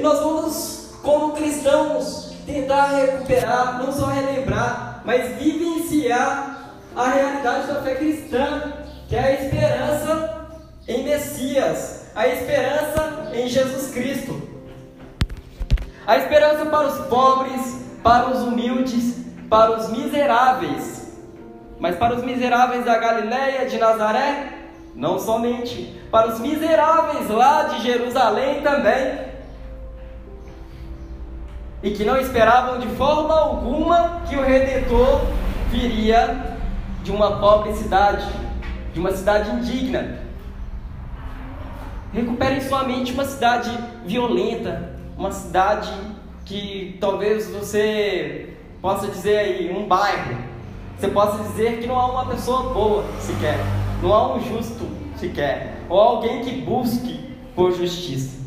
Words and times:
E 0.00 0.02
nós 0.02 0.18
vamos, 0.20 0.94
como 1.02 1.34
cristãos, 1.34 2.32
tentar 2.46 2.86
recuperar, 2.86 3.82
não 3.82 3.92
só 3.92 4.06
relembrar, 4.06 5.02
mas 5.04 5.36
vivenciar 5.36 6.70
a 6.96 7.06
realidade 7.10 7.66
da 7.66 7.82
fé 7.82 7.96
cristã, 7.96 8.72
que 9.06 9.14
é 9.14 9.20
a 9.20 9.32
esperança 9.32 10.48
em 10.88 11.04
Messias, 11.04 12.06
a 12.14 12.26
esperança 12.26 13.30
em 13.34 13.46
Jesus 13.46 13.92
Cristo. 13.92 14.40
A 16.06 16.16
esperança 16.16 16.64
para 16.64 16.86
os 16.86 17.06
pobres, 17.08 17.84
para 18.02 18.30
os 18.30 18.40
humildes, 18.40 19.16
para 19.50 19.72
os 19.72 19.90
miseráveis. 19.90 21.14
Mas 21.78 21.96
para 21.96 22.14
os 22.14 22.24
miseráveis 22.24 22.86
da 22.86 22.96
Galiléia 22.96 23.68
de 23.68 23.76
Nazaré, 23.76 24.50
não 24.94 25.18
somente, 25.18 26.00
para 26.10 26.28
os 26.28 26.40
miseráveis 26.40 27.28
lá 27.28 27.64
de 27.64 27.82
Jerusalém 27.82 28.62
também. 28.62 29.28
E 31.82 31.90
que 31.92 32.04
não 32.04 32.20
esperavam 32.20 32.78
de 32.78 32.88
forma 32.88 33.34
alguma 33.34 34.20
que 34.28 34.36
o 34.36 34.42
Redentor 34.42 35.22
viria 35.70 36.58
de 37.02 37.10
uma 37.10 37.38
pobre 37.38 37.72
cidade, 37.74 38.26
de 38.92 39.00
uma 39.00 39.12
cidade 39.12 39.50
indigna. 39.50 40.18
Recuperem 42.12 42.60
sua 42.60 42.84
mente 42.84 43.12
uma 43.12 43.24
cidade 43.24 43.70
violenta, 44.04 44.90
uma 45.16 45.32
cidade 45.32 45.92
que 46.44 46.98
talvez 47.00 47.48
você 47.48 48.54
possa 48.82 49.06
dizer 49.06 49.38
aí, 49.38 49.72
um 49.72 49.86
bairro, 49.86 50.36
você 50.98 51.08
possa 51.08 51.42
dizer 51.44 51.78
que 51.78 51.86
não 51.86 51.98
há 51.98 52.10
uma 52.10 52.26
pessoa 52.26 52.74
boa 52.74 53.04
sequer, 53.20 53.58
não 54.02 54.12
há 54.12 54.34
um 54.34 54.40
justo 54.40 54.86
sequer, 55.16 55.76
ou 55.88 55.98
alguém 55.98 56.42
que 56.42 56.60
busque 56.60 57.34
por 57.54 57.72
justiça. 57.72 58.40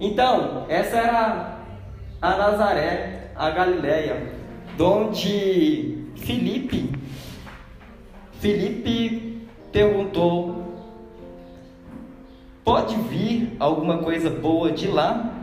Então, 0.00 0.64
essa 0.68 0.96
era 0.96 1.53
a 2.24 2.38
Nazaré, 2.38 3.32
a 3.36 3.50
Galileia, 3.50 4.32
onde 4.80 6.08
Filipe, 6.16 6.90
Filipe 8.40 9.46
perguntou: 9.70 10.74
pode 12.64 12.96
vir 12.96 13.54
alguma 13.60 13.98
coisa 13.98 14.30
boa 14.30 14.72
de 14.72 14.88
lá? 14.88 15.34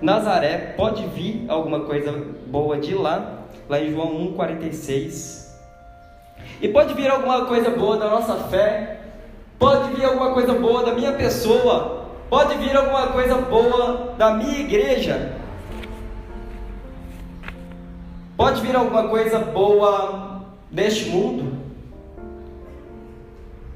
Nazaré, 0.00 0.74
pode 0.76 1.04
vir 1.08 1.46
alguma 1.48 1.80
coisa 1.80 2.12
boa 2.46 2.78
de 2.78 2.94
lá? 2.94 3.46
Lá 3.68 3.80
em 3.80 3.90
João 3.90 4.32
1,46. 4.36 5.50
E 6.62 6.68
pode 6.68 6.94
vir 6.94 7.10
alguma 7.10 7.46
coisa 7.46 7.70
boa 7.70 7.96
da 7.96 8.08
nossa 8.08 8.36
fé, 8.44 9.00
pode 9.58 9.92
vir 9.92 10.04
alguma 10.04 10.32
coisa 10.32 10.54
boa 10.54 10.84
da 10.84 10.94
minha 10.94 11.12
pessoa, 11.12 11.99
pode 12.30 12.56
vir 12.58 12.76
alguma 12.76 13.08
coisa 13.08 13.34
boa 13.34 14.14
da 14.16 14.34
minha 14.34 14.60
igreja, 14.60 15.36
pode 18.36 18.62
vir 18.62 18.76
alguma 18.76 19.08
coisa 19.08 19.40
boa 19.40 20.44
deste 20.70 21.10
mundo, 21.10 21.58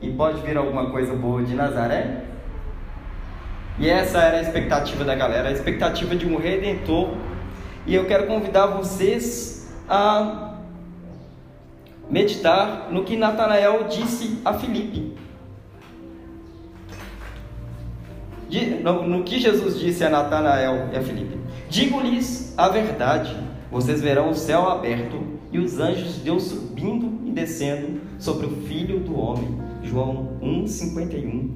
e 0.01 0.11
pode 0.13 0.41
vir 0.43 0.57
alguma 0.57 0.91
coisa 0.91 1.15
boa 1.15 1.43
de 1.43 1.55
Nazaré? 1.55 2.23
E 3.77 3.91
essa 3.91 4.19
era 4.21 4.39
a 4.39 4.41
expectativa 4.43 5.03
da 5.03 5.17
galera, 5.17 5.49
a 5.49 5.53
expectativa 5.53 6.15
de 6.15 6.25
um 6.27 6.37
redentor. 6.37 7.11
E 7.87 7.95
eu 7.95 8.07
quero 8.07 8.27
convidar 8.29 8.67
vocês 8.67 9.75
a 9.89 10.55
meditar 12.09 12.89
no 12.91 13.03
que 13.03 13.17
Natanael 13.17 13.89
disse 13.89 14.41
a 14.45 14.55
Filipe. 14.55 15.14
No 18.83 19.25
que 19.25 19.41
Jesus 19.41 19.81
disse 19.81 20.05
a 20.05 20.11
Natanael 20.11 20.91
e 20.93 20.97
a 20.97 21.03
Filipe: 21.03 21.39
Digo-lhes 21.69 22.55
a 22.57 22.69
verdade, 22.69 23.37
vocês 23.71 24.01
verão 24.01 24.31
o 24.31 24.35
céu 24.35 24.69
aberto 24.69 25.21
e 25.51 25.59
os 25.59 25.81
anjos 25.81 26.15
de 26.15 26.21
Deus 26.21 26.45
subindo 26.45 27.21
e 27.27 27.33
descendo 27.33 28.01
sobre 28.19 28.47
o 28.47 28.51
Filho 28.51 29.01
do 29.01 29.19
Homem. 29.19 29.59
João 29.83 30.39
1,51. 30.41 31.51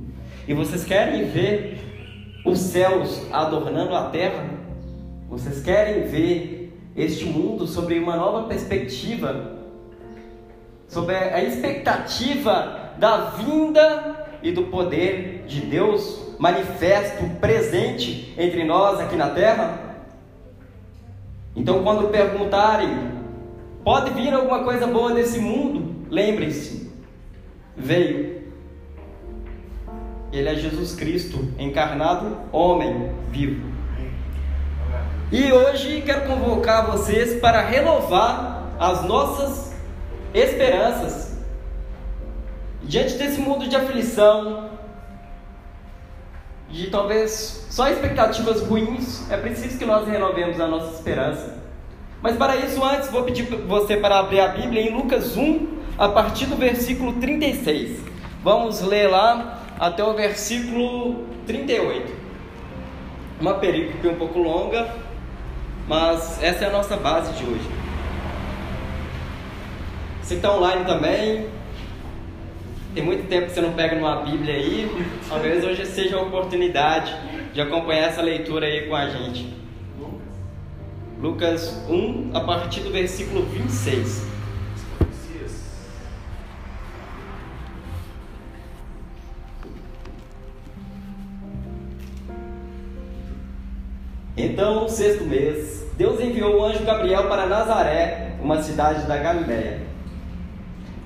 E 0.46 0.54
vocês 0.54 0.84
querem 0.84 1.26
ver 1.26 1.78
os 2.44 2.58
céus 2.58 3.22
adornando 3.32 3.94
a 3.94 4.10
terra? 4.10 4.44
Vocês 5.28 5.62
querem 5.62 6.08
ver 6.08 6.72
este 6.96 7.24
mundo 7.26 7.66
sobre 7.66 7.98
uma 7.98 8.16
nova 8.16 8.48
perspectiva? 8.48 9.56
Sobre 10.88 11.14
a 11.14 11.44
expectativa 11.44 12.94
da 12.98 13.30
vinda 13.30 14.26
e 14.42 14.50
do 14.50 14.64
poder 14.64 15.44
de 15.46 15.60
Deus 15.60 16.27
manifesto, 16.38 17.24
presente 17.40 18.34
entre 18.38 18.64
nós 18.64 19.00
aqui 19.00 19.16
na 19.16 19.30
terra? 19.30 19.78
Então, 21.56 21.82
quando 21.82 22.08
perguntarem, 22.08 22.88
pode 23.82 24.10
vir 24.10 24.32
alguma 24.32 24.62
coisa 24.62 24.86
boa 24.86 25.12
desse 25.12 25.38
mundo? 25.38 26.06
Lembrem-se, 26.10 26.90
veio 27.76 28.38
ele 30.32 30.48
é 30.48 30.54
Jesus 30.54 30.94
Cristo, 30.94 31.38
encarnado, 31.58 32.36
homem 32.52 33.10
vivo. 33.30 33.66
E 35.32 35.50
hoje 35.50 36.02
quero 36.02 36.26
convocar 36.26 36.86
vocês 36.90 37.40
para 37.40 37.62
renovar 37.62 38.64
as 38.78 39.04
nossas 39.04 39.74
esperanças. 40.34 41.38
Diante 42.82 43.14
desse 43.14 43.40
mundo 43.40 43.68
de 43.68 43.76
aflição, 43.76 44.67
de 46.70 46.90
talvez 46.90 47.66
só 47.70 47.88
expectativas 47.88 48.60
ruins, 48.62 49.30
é 49.30 49.36
preciso 49.36 49.78
que 49.78 49.84
nós 49.84 50.06
renovemos 50.06 50.60
a 50.60 50.66
nossa 50.66 50.94
esperança. 50.94 51.58
Mas 52.20 52.36
para 52.36 52.56
isso, 52.56 52.82
antes, 52.84 53.08
vou 53.10 53.22
pedir 53.22 53.44
você 53.44 53.96
para 53.96 54.18
abrir 54.18 54.40
a 54.40 54.48
Bíblia 54.48 54.82
em 54.82 54.94
Lucas 54.94 55.36
1, 55.36 55.78
a 55.96 56.08
partir 56.08 56.46
do 56.46 56.56
versículo 56.56 57.12
36. 57.14 58.00
Vamos 58.42 58.80
ler 58.80 59.08
lá 59.08 59.62
até 59.78 60.02
o 60.02 60.14
versículo 60.14 61.24
38. 61.46 62.12
Uma 63.40 63.54
perícope 63.54 64.08
um 64.08 64.16
pouco 64.16 64.38
longa, 64.38 64.94
mas 65.86 66.42
essa 66.42 66.64
é 66.64 66.68
a 66.68 66.72
nossa 66.72 66.96
base 66.96 67.32
de 67.34 67.44
hoje. 67.44 67.70
Você 70.22 70.34
está 70.34 70.52
online 70.52 70.84
também, 70.84 71.46
tem 72.94 73.04
muito 73.04 73.28
tempo 73.28 73.46
que 73.46 73.52
você 73.52 73.60
não 73.60 73.72
pega 73.72 73.96
numa 73.96 74.22
Bíblia 74.22 74.54
aí, 74.54 74.90
talvez 75.28 75.64
hoje 75.64 75.86
seja 75.86 76.16
a 76.16 76.22
oportunidade 76.22 77.14
de 77.52 77.60
acompanhar 77.60 78.08
essa 78.08 78.22
leitura 78.22 78.66
aí 78.66 78.86
com 78.88 78.94
a 78.94 79.08
gente. 79.08 79.56
Lucas 81.20 81.84
1, 81.88 82.30
a 82.32 82.40
partir 82.40 82.80
do 82.80 82.90
versículo 82.90 83.42
26. 83.42 84.28
Então, 94.36 94.82
no 94.82 94.88
sexto 94.88 95.24
mês, 95.24 95.84
Deus 95.96 96.20
enviou 96.20 96.60
o 96.60 96.64
anjo 96.64 96.84
Gabriel 96.84 97.28
para 97.28 97.46
Nazaré, 97.46 98.36
uma 98.40 98.62
cidade 98.62 99.04
da 99.08 99.16
Galiléia. 99.16 99.80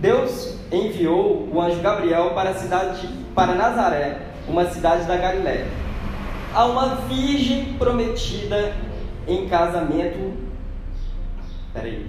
Deus 0.03 0.59
enviou 0.73 1.49
o 1.53 1.61
anjo 1.61 1.81
Gabriel 1.81 2.31
para 2.31 2.51
a 2.51 2.55
cidade 2.55 3.09
para 3.37 3.55
Nazaré, 3.55 4.19
uma 4.49 4.67
cidade 4.67 5.07
da 5.07 5.17
Galiléia, 5.17 5.69
a 6.53 6.67
uma 6.67 6.97
virgem 7.07 7.75
prometida 7.75 8.75
em 9.29 9.49
casamento. 9.49 10.37
Peraí. 11.73 12.05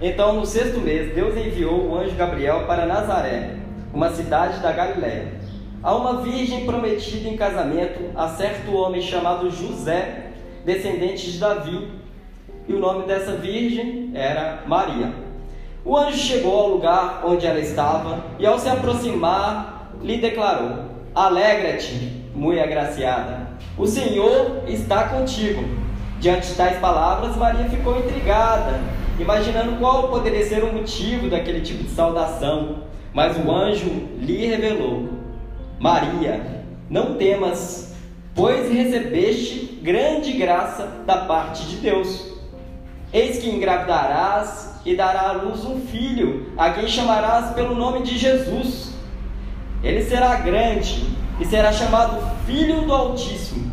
Então, 0.00 0.36
no 0.36 0.46
sexto 0.46 0.80
mês, 0.80 1.14
Deus 1.14 1.36
enviou 1.36 1.90
o 1.90 1.98
anjo 1.98 2.16
Gabriel 2.16 2.64
para 2.66 2.86
Nazaré, 2.86 3.56
uma 3.92 4.08
cidade 4.08 4.60
da 4.60 4.72
Galiléia 4.72 5.44
a 5.82 5.94
uma 5.94 6.22
virgem 6.22 6.64
prometida 6.64 7.28
em 7.28 7.36
casamento 7.36 8.10
a 8.16 8.28
certo 8.28 8.74
homem 8.74 9.02
chamado 9.02 9.50
José, 9.50 10.30
descendente 10.64 11.30
de 11.30 11.38
Davi. 11.38 11.90
E 12.66 12.72
o 12.72 12.78
nome 12.78 13.06
dessa 13.06 13.32
virgem 13.32 14.10
era 14.14 14.62
Maria. 14.66 15.23
O 15.84 15.98
anjo 15.98 16.16
chegou 16.16 16.58
ao 16.58 16.68
lugar 16.68 17.22
onde 17.26 17.46
ela 17.46 17.60
estava 17.60 18.24
e, 18.38 18.46
ao 18.46 18.58
se 18.58 18.68
aproximar, 18.70 19.90
lhe 20.02 20.16
declarou: 20.16 20.86
Alegra-te, 21.14 22.24
muito 22.34 22.62
agraciada, 22.62 23.48
o 23.76 23.86
Senhor 23.86 24.62
está 24.66 25.08
contigo. 25.08 25.62
Diante 26.18 26.48
de 26.48 26.54
tais 26.54 26.78
palavras, 26.78 27.36
Maria 27.36 27.68
ficou 27.68 27.98
intrigada, 27.98 28.80
imaginando 29.18 29.76
qual 29.76 30.08
poderia 30.08 30.44
ser 30.46 30.64
o 30.64 30.72
motivo 30.72 31.28
daquele 31.28 31.60
tipo 31.60 31.84
de 31.84 31.90
saudação. 31.90 32.84
Mas 33.12 33.36
o 33.36 33.52
anjo 33.52 33.90
lhe 34.18 34.46
revelou 34.46 35.10
Maria, 35.78 36.64
não 36.88 37.14
temas, 37.14 37.94
pois 38.34 38.72
recebeste 38.72 39.78
grande 39.82 40.32
graça 40.32 40.88
da 41.04 41.18
parte 41.18 41.66
de 41.66 41.76
Deus. 41.76 42.33
Eis 43.14 43.38
que 43.38 43.48
engravidarás 43.48 44.80
e 44.84 44.96
dará 44.96 45.28
à 45.28 45.32
luz 45.34 45.64
um 45.64 45.80
filho, 45.86 46.48
a 46.58 46.70
quem 46.70 46.88
chamarás 46.88 47.52
pelo 47.54 47.76
nome 47.76 48.02
de 48.02 48.18
Jesus. 48.18 48.92
Ele 49.84 50.02
será 50.02 50.34
grande 50.34 51.06
e 51.38 51.44
será 51.44 51.70
chamado 51.70 52.20
Filho 52.44 52.82
do 52.82 52.92
Altíssimo. 52.92 53.72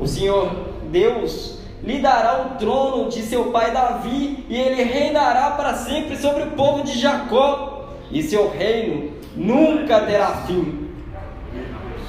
O 0.00 0.08
Senhor 0.08 0.50
Deus 0.90 1.60
lhe 1.80 2.00
dará 2.00 2.42
o 2.42 2.58
trono 2.58 3.08
de 3.08 3.22
seu 3.22 3.52
pai 3.52 3.70
Davi, 3.70 4.44
e 4.48 4.56
ele 4.56 4.82
reinará 4.82 5.52
para 5.52 5.74
sempre 5.74 6.16
sobre 6.16 6.42
o 6.42 6.50
povo 6.50 6.82
de 6.82 6.98
Jacó, 6.98 7.88
e 8.10 8.20
seu 8.20 8.50
reino 8.50 9.12
nunca 9.36 10.00
terá 10.00 10.42
fim. 10.46 10.88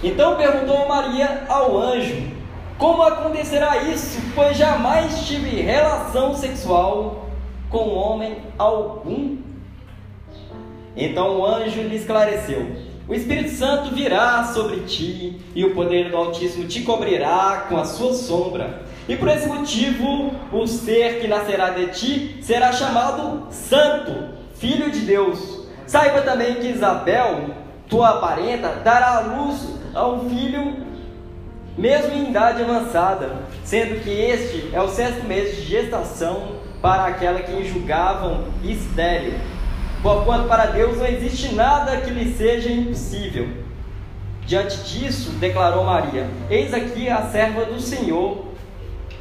Então 0.04 0.38
perguntou 0.38 0.88
Maria 0.88 1.44
ao 1.48 1.78
anjo: 1.78 2.33
Como 2.78 3.04
acontecerá 3.04 3.84
isso? 3.84 4.20
Pois 4.36 4.58
jamais 4.58 5.26
tive 5.26 5.62
relação 5.62 6.36
sexual 6.36 7.30
com 7.70 7.90
homem 7.90 8.38
algum. 8.58 9.38
Então 10.96 11.40
o 11.40 11.46
anjo 11.46 11.82
lhe 11.82 11.96
esclareceu: 11.96 12.76
o 13.08 13.14
Espírito 13.14 13.52
Santo 13.52 13.94
virá 13.94 14.46
sobre 14.46 14.82
ti, 14.82 15.42
e 15.54 15.66
o 15.66 15.76
poder 15.76 16.10
do 16.10 16.16
Altíssimo 16.16 16.68
te 16.68 16.82
cobrirá 16.84 17.66
com 17.68 17.78
a 17.78 17.84
sua 17.84 18.14
sombra. 18.14 18.84
E 19.10 19.18
por 19.18 19.28
esse 19.28 19.46
motivo, 19.48 20.32
o 20.54 20.66
ser 20.66 21.20
que 21.20 21.28
nascerá 21.28 21.72
de 21.72 21.88
ti 21.88 22.38
será 22.42 22.72
chamado 22.72 23.48
Santo, 23.52 24.30
Filho 24.56 24.90
de 24.90 25.00
Deus. 25.00 25.68
Saiba 25.86 26.22
também 26.22 26.56
que 26.56 26.70
Isabel, 26.70 27.50
tua 27.90 28.14
parenta, 28.20 28.70
dará 28.84 29.18
à 29.18 29.20
luz 29.20 29.68
a 29.94 30.08
um 30.08 30.30
filho, 30.30 30.78
mesmo 31.78 32.14
em 32.14 32.30
idade 32.30 32.62
avançada, 32.62 33.36
sendo 33.64 34.02
que 34.04 34.10
este 34.10 34.70
é 34.74 34.82
o 34.82 34.90
sexto 34.90 35.24
mês 35.26 35.56
de 35.56 35.64
gestação 35.64 36.58
para 36.82 37.06
aquela 37.08 37.40
que 37.40 37.66
julgavam 37.66 38.46
estéril 38.64 39.34
Porquanto 40.04 40.50
para 40.50 40.66
Deus 40.66 40.98
não 40.98 41.08
existe 41.08 41.56
nada 41.56 42.02
que 42.02 42.10
lhe 42.10 42.34
seja 42.34 42.70
impossível. 42.70 43.48
Diante 44.46 44.78
disso, 44.84 45.32
declarou 45.40 45.86
Maria: 45.86 46.30
Eis 46.50 46.74
aqui 46.74 47.08
a 47.08 47.22
serva 47.30 47.64
do 47.64 47.80
Senhor, 47.80 48.48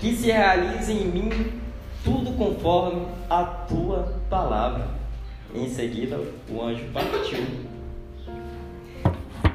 que 0.00 0.12
se 0.16 0.32
realize 0.32 0.92
em 0.92 1.06
mim 1.06 1.52
tudo 2.02 2.32
conforme 2.32 3.06
a 3.30 3.44
tua 3.44 4.12
palavra. 4.28 4.88
Em 5.54 5.68
seguida, 5.68 6.18
o 6.50 6.60
anjo 6.60 6.84
partiu. 6.92 7.71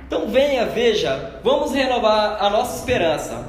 Então 0.08 0.28
venha, 0.30 0.66
veja, 0.66 1.40
vamos 1.44 1.74
renovar 1.74 2.42
a 2.42 2.50
nossa 2.50 2.80
esperança. 2.80 3.46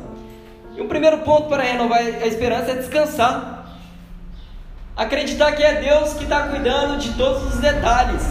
E 0.77 0.81
o 0.81 0.89
primeiro 0.89 1.19
ponto 1.19 1.49
para 1.49 1.63
renovar 1.63 2.01
a 2.01 2.27
esperança 2.27 2.73
é 2.73 2.75
descansar. 2.75 3.79
Acreditar 4.97 5.53
que 5.53 5.63
é 5.63 5.81
Deus 5.81 6.15
que 6.15 6.25
está 6.25 6.49
cuidando 6.49 6.99
de 6.99 7.15
todos 7.15 7.55
os 7.55 7.61
detalhes. 7.61 8.23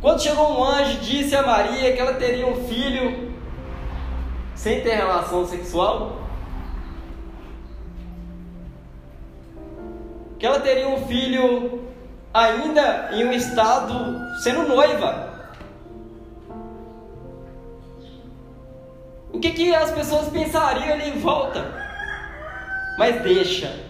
Quando 0.00 0.22
chegou 0.22 0.58
um 0.58 0.64
anjo 0.64 0.92
e 0.92 0.96
disse 0.96 1.36
a 1.36 1.42
Maria 1.42 1.92
que 1.92 2.00
ela 2.00 2.14
teria 2.14 2.46
um 2.46 2.66
filho 2.66 3.34
sem 4.54 4.80
ter 4.80 4.94
relação 4.94 5.46
sexual, 5.46 6.22
que 10.38 10.46
ela 10.46 10.60
teria 10.60 10.88
um 10.88 11.06
filho 11.06 11.84
ainda 12.32 13.10
em 13.12 13.26
um 13.26 13.32
estado 13.32 14.18
sendo 14.42 14.66
noiva. 14.66 15.29
O 19.32 19.38
que, 19.38 19.50
que 19.50 19.74
as 19.74 19.90
pessoas 19.90 20.28
pensariam 20.28 20.92
ali 20.92 21.10
em 21.10 21.18
volta? 21.18 21.80
Mas 22.98 23.22
deixa, 23.22 23.80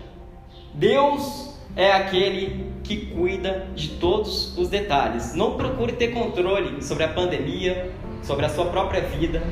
Deus 0.75 1.55
é 1.75 1.93
aquele 1.93 2.71
que 2.85 3.07
cuida 3.07 3.67
de 3.75 3.91
todos 3.91 4.57
os 4.59 4.69
detalhes. 4.69 5.35
Não 5.35 5.57
procure 5.57 5.93
ter 5.93 6.09
controle 6.09 6.83
sobre 6.83 7.05
a 7.05 7.09
pandemia, 7.09 7.93
sobre 8.23 8.45
a 8.45 8.49
sua 8.49 8.67
própria 8.67 9.01
vida, 9.03 9.43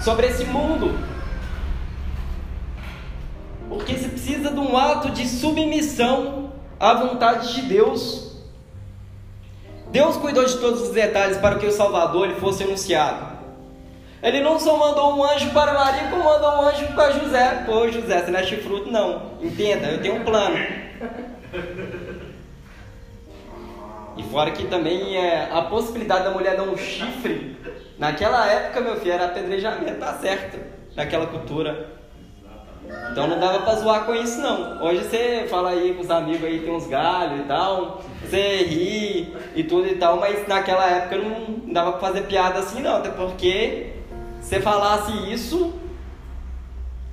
sobre 0.00 0.26
esse 0.26 0.44
mundo. 0.44 0.98
Porque 3.68 3.94
você 3.94 4.08
precisa 4.08 4.50
de 4.50 4.58
um 4.58 4.76
ato 4.76 5.10
de 5.10 5.28
submissão 5.28 6.52
à 6.78 6.94
vontade 6.94 7.54
de 7.54 7.62
Deus. 7.62 8.36
Deus 9.92 10.16
cuidou 10.16 10.44
de 10.44 10.58
todos 10.58 10.82
os 10.82 10.90
detalhes 10.90 11.36
para 11.38 11.56
que 11.56 11.66
o 11.66 11.72
Salvador 11.72 12.26
ele 12.26 12.40
fosse 12.40 12.64
anunciado. 12.64 13.39
Ele 14.22 14.40
não 14.40 14.58
só 14.58 14.76
mandou 14.76 15.16
um 15.16 15.24
anjo 15.24 15.50
para 15.50 15.72
Maria, 15.72 16.10
como 16.10 16.24
mandou 16.24 16.50
um 16.50 16.68
anjo 16.68 16.86
para 16.94 17.10
José. 17.12 17.62
Pô, 17.64 17.88
José, 17.88 18.20
você 18.20 18.30
não 18.30 18.40
é 18.40 18.42
chifrudo, 18.42 18.90
não. 18.90 19.32
Entenda, 19.40 19.88
eu 19.88 20.02
tenho 20.02 20.16
um 20.16 20.24
plano. 20.24 20.56
E 24.16 24.22
fora 24.24 24.50
que 24.50 24.66
também 24.66 25.16
é 25.16 25.48
a 25.50 25.62
possibilidade 25.62 26.24
da 26.24 26.30
mulher 26.30 26.56
dar 26.56 26.64
um 26.64 26.76
chifre. 26.76 27.56
Naquela 27.98 28.46
época, 28.46 28.80
meu 28.82 28.96
filho, 28.96 29.12
era 29.12 29.26
apedrejamento, 29.26 29.98
tá 29.98 30.14
certo. 30.14 30.58
Naquela 30.94 31.26
cultura. 31.26 32.00
Então 33.12 33.26
não 33.26 33.38
dava 33.38 33.60
pra 33.60 33.74
zoar 33.76 34.04
com 34.04 34.14
isso 34.14 34.40
não. 34.40 34.82
Hoje 34.82 35.04
você 35.04 35.46
fala 35.48 35.70
aí 35.70 35.94
com 35.94 36.02
os 36.02 36.10
amigos 36.10 36.44
aí, 36.44 36.60
tem 36.60 36.74
uns 36.74 36.86
galhos 36.86 37.40
e 37.40 37.44
tal, 37.44 38.02
você 38.20 38.64
ri 38.64 39.34
e 39.54 39.64
tudo 39.64 39.86
e 39.86 39.94
tal, 39.94 40.18
mas 40.18 40.46
naquela 40.48 40.84
época 40.86 41.16
não 41.16 41.72
dava 41.72 41.92
pra 41.92 42.00
fazer 42.00 42.22
piada 42.22 42.58
assim 42.58 42.82
não, 42.82 42.96
até 42.96 43.10
porque 43.10 43.99
você 44.40 44.58
falasse 44.58 45.12
isso, 45.32 45.74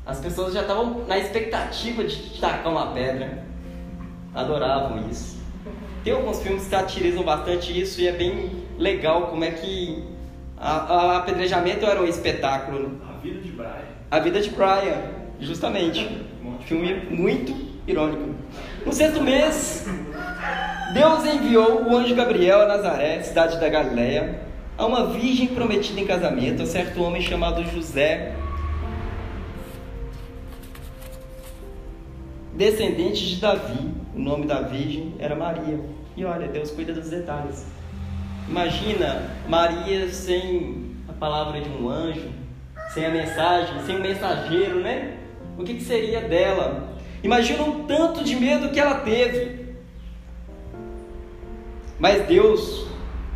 as 0.06 0.20
pessoas 0.20 0.54
já 0.54 0.62
estavam 0.62 1.06
na 1.06 1.18
expectativa 1.18 2.04
de 2.04 2.16
te 2.16 2.40
tacar 2.40 2.72
uma 2.72 2.94
pedra. 2.94 3.44
Adoravam 4.34 5.08
isso. 5.10 5.38
Tem 6.04 6.14
alguns 6.14 6.42
filmes 6.42 6.64
que 6.64 6.70
satirizam 6.70 7.24
bastante 7.24 7.78
isso 7.78 8.00
e 8.00 8.08
é 8.08 8.14
bem 8.14 8.64
legal 8.78 9.28
como 9.28 9.44
é 9.44 9.52
que 9.52 10.04
a, 10.58 10.72
a 10.72 11.18
apedrejamento 11.18 11.86
era 11.86 12.02
um 12.02 12.06
espetáculo. 12.06 13.02
A 13.08 13.20
vida 13.20 13.42
de 13.42 13.52
Brian. 13.52 13.86
A 14.10 14.20
vida 14.20 14.42
de 14.42 14.50
Brian, 14.50 15.02
justamente. 15.40 16.26
Filme 16.62 16.96
muito 17.10 17.54
irônico. 17.86 18.36
No 18.86 18.94
sexto 18.94 19.22
mês, 19.22 19.86
Deus 20.94 21.26
enviou 21.26 21.84
o 21.84 21.98
anjo 21.98 22.16
Gabriel 22.16 22.62
a 22.62 22.68
Nazaré, 22.68 23.22
cidade 23.22 23.60
da 23.60 23.70
Galiléia 23.70 24.47
a 24.78 24.86
uma 24.86 25.08
virgem 25.08 25.48
prometida 25.48 26.00
em 26.00 26.06
casamento 26.06 26.62
a 26.62 26.66
certo 26.66 27.02
homem 27.02 27.22
chamado 27.22 27.64
José, 27.64 28.36
descendente 32.54 33.28
de 33.28 33.38
Davi. 33.38 33.92
O 34.16 34.20
nome 34.20 34.46
da 34.46 34.62
virgem 34.62 35.16
era 35.20 35.36
Maria. 35.36 35.80
E 36.16 36.24
olha, 36.24 36.48
Deus 36.48 36.72
cuida 36.72 36.94
dos 36.94 37.10
detalhes. 37.10 37.66
Imagina 38.48 39.30
Maria 39.48 40.12
sem 40.12 40.96
a 41.10 41.14
palavra 41.14 41.60
de 41.60 41.70
um 41.70 41.90
anjo, 41.90 42.30
sem 42.94 43.06
a 43.06 43.10
mensagem, 43.10 43.82
sem 43.86 43.98
o 43.98 44.02
mensageiro, 44.02 44.80
né? 44.80 45.18
O 45.58 45.64
que, 45.64 45.74
que 45.76 45.84
seria 45.84 46.22
dela? 46.22 46.96
Imagina 47.24 47.64
o 47.64 47.84
tanto 47.84 48.24
de 48.24 48.36
medo 48.36 48.70
que 48.70 48.80
ela 48.80 49.00
teve. 49.00 49.76
Mas 52.00 52.28
Deus 52.28 52.88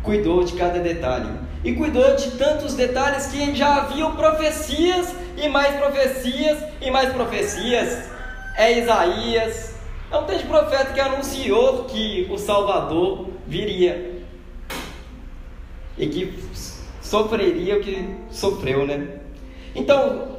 cuidou 0.02 0.44
de 0.44 0.54
cada 0.54 0.78
detalhe. 0.80 1.30
E 1.64 1.74
cuidou 1.74 2.16
de 2.16 2.32
tantos 2.32 2.74
detalhes 2.74 3.26
que 3.26 3.54
já 3.54 3.76
haviam 3.76 4.16
profecias 4.16 5.14
e 5.36 5.48
mais 5.48 5.76
profecias 5.76 6.58
e 6.80 6.90
mais 6.90 7.12
profecias. 7.12 8.10
É 8.56 8.78
Isaías. 8.78 9.74
É 10.10 10.16
um 10.16 10.24
texto 10.24 10.46
profeta 10.46 10.92
que 10.92 11.00
anunciou 11.00 11.84
que 11.84 12.28
o 12.30 12.36
Salvador 12.36 13.28
viria. 13.46 14.22
E 15.96 16.06
que 16.06 16.38
sofreria 17.00 17.78
o 17.78 17.80
que 17.80 18.16
sofreu, 18.30 18.86
né? 18.86 19.20
Então, 19.74 20.38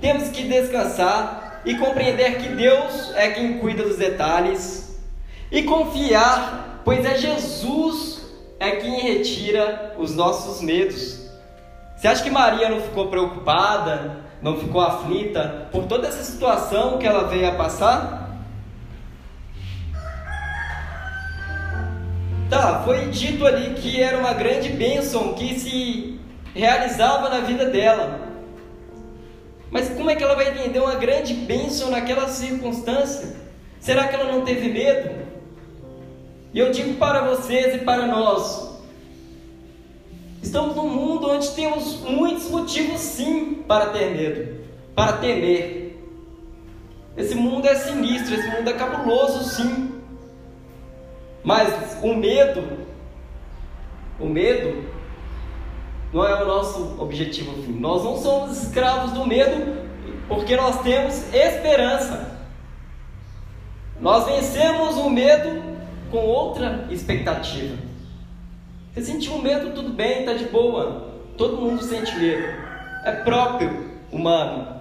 temos 0.00 0.28
que 0.30 0.44
descansar 0.44 1.62
e 1.64 1.76
compreender 1.76 2.38
que 2.38 2.48
Deus 2.48 3.12
é 3.14 3.30
quem 3.30 3.58
cuida 3.58 3.82
dos 3.82 3.96
detalhes 3.96 5.00
e 5.50 5.62
confiar, 5.62 6.82
pois 6.84 7.04
é 7.04 7.16
Jesus 7.16 8.13
é 8.58 8.72
quem 8.72 9.00
retira 9.00 9.94
os 9.98 10.14
nossos 10.14 10.60
medos. 10.60 11.30
Você 11.96 12.08
acha 12.08 12.22
que 12.22 12.30
Maria 12.30 12.68
não 12.68 12.80
ficou 12.80 13.08
preocupada, 13.08 14.18
não 14.42 14.58
ficou 14.58 14.80
aflita 14.80 15.68
por 15.72 15.86
toda 15.86 16.06
essa 16.06 16.22
situação 16.22 16.98
que 16.98 17.06
ela 17.06 17.24
veio 17.24 17.48
a 17.48 17.52
passar? 17.52 18.24
Tá, 22.50 22.82
foi 22.84 23.06
dito 23.08 23.46
ali 23.46 23.74
que 23.74 24.02
era 24.02 24.18
uma 24.18 24.34
grande 24.34 24.68
bênção 24.68 25.32
que 25.32 25.58
se 25.58 26.20
realizava 26.54 27.28
na 27.28 27.40
vida 27.40 27.66
dela. 27.66 28.20
Mas 29.70 29.88
como 29.88 30.10
é 30.10 30.14
que 30.14 30.22
ela 30.22 30.36
vai 30.36 30.50
entender 30.50 30.78
uma 30.78 30.94
grande 30.94 31.34
bênção 31.34 31.90
naquela 31.90 32.28
circunstância? 32.28 33.34
Será 33.80 34.06
que 34.06 34.14
ela 34.14 34.30
não 34.30 34.44
teve 34.44 34.68
medo? 34.68 35.23
E 36.54 36.58
eu 36.58 36.70
digo 36.70 36.94
para 36.94 37.22
vocês 37.22 37.74
e 37.74 37.78
para 37.78 38.06
nós: 38.06 38.78
estamos 40.42 40.74
num 40.74 40.88
mundo 40.88 41.28
onde 41.28 41.50
temos 41.50 42.00
muitos 42.00 42.48
motivos, 42.48 43.00
sim, 43.00 43.56
para 43.68 43.86
ter 43.86 44.16
medo, 44.16 44.64
para 44.94 45.18
temer. 45.18 46.00
Esse 47.16 47.34
mundo 47.34 47.66
é 47.66 47.74
sinistro, 47.74 48.34
esse 48.34 48.48
mundo 48.48 48.70
é 48.70 48.72
cabuloso, 48.72 49.44
sim. 49.50 50.00
Mas 51.42 51.98
o 52.02 52.14
medo 52.14 52.84
o 54.18 54.26
medo 54.26 54.84
não 56.12 56.26
é 56.26 56.40
o 56.40 56.46
nosso 56.46 56.96
objetivo 57.00 57.60
fim. 57.64 57.72
Nós 57.72 58.04
não 58.04 58.16
somos 58.16 58.62
escravos 58.62 59.12
do 59.12 59.26
medo 59.26 59.84
porque 60.28 60.56
nós 60.56 60.80
temos 60.82 61.34
esperança. 61.34 62.38
Nós 64.00 64.24
vencemos 64.24 64.96
o 64.96 65.10
medo 65.10 65.63
com 66.10 66.18
outra 66.18 66.86
expectativa. 66.90 67.76
Você 68.92 69.02
sentiu 69.02 69.38
medo, 69.38 69.72
tudo 69.74 69.90
bem, 69.90 70.20
está 70.20 70.34
de 70.34 70.44
boa. 70.44 71.12
Todo 71.36 71.56
mundo 71.56 71.82
sente 71.82 72.14
medo. 72.16 72.44
É 73.04 73.12
próprio 73.24 73.90
humano. 74.12 74.74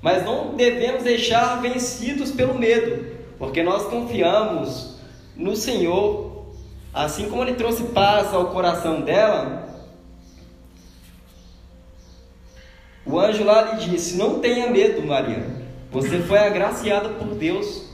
Mas 0.00 0.24
não 0.24 0.54
devemos 0.56 1.02
deixar 1.02 1.60
vencidos 1.60 2.30
pelo 2.30 2.54
medo, 2.54 3.04
porque 3.38 3.62
nós 3.62 3.84
confiamos 3.84 4.98
no 5.36 5.54
Senhor, 5.54 6.46
assim 6.94 7.28
como 7.28 7.42
Ele 7.42 7.54
trouxe 7.54 7.84
paz 7.84 8.32
ao 8.32 8.46
coração 8.46 9.02
dela. 9.02 9.68
O 13.04 13.18
anjo 13.18 13.44
lá 13.44 13.74
lhe 13.74 13.90
disse: 13.90 14.16
Não 14.16 14.40
tenha 14.40 14.70
medo, 14.70 15.06
Maria. 15.06 15.44
Você 15.92 16.20
foi 16.20 16.38
agraciada 16.38 17.10
por 17.10 17.34
Deus. 17.34 17.89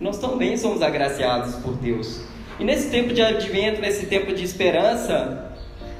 Nós 0.00 0.18
também 0.18 0.56
somos 0.56 0.80
agraciados 0.80 1.56
por 1.56 1.74
Deus. 1.74 2.20
E 2.58 2.64
nesse 2.64 2.90
tempo 2.90 3.12
de 3.12 3.20
advento, 3.22 3.80
nesse 3.80 4.06
tempo 4.06 4.32
de 4.32 4.44
esperança, 4.44 5.52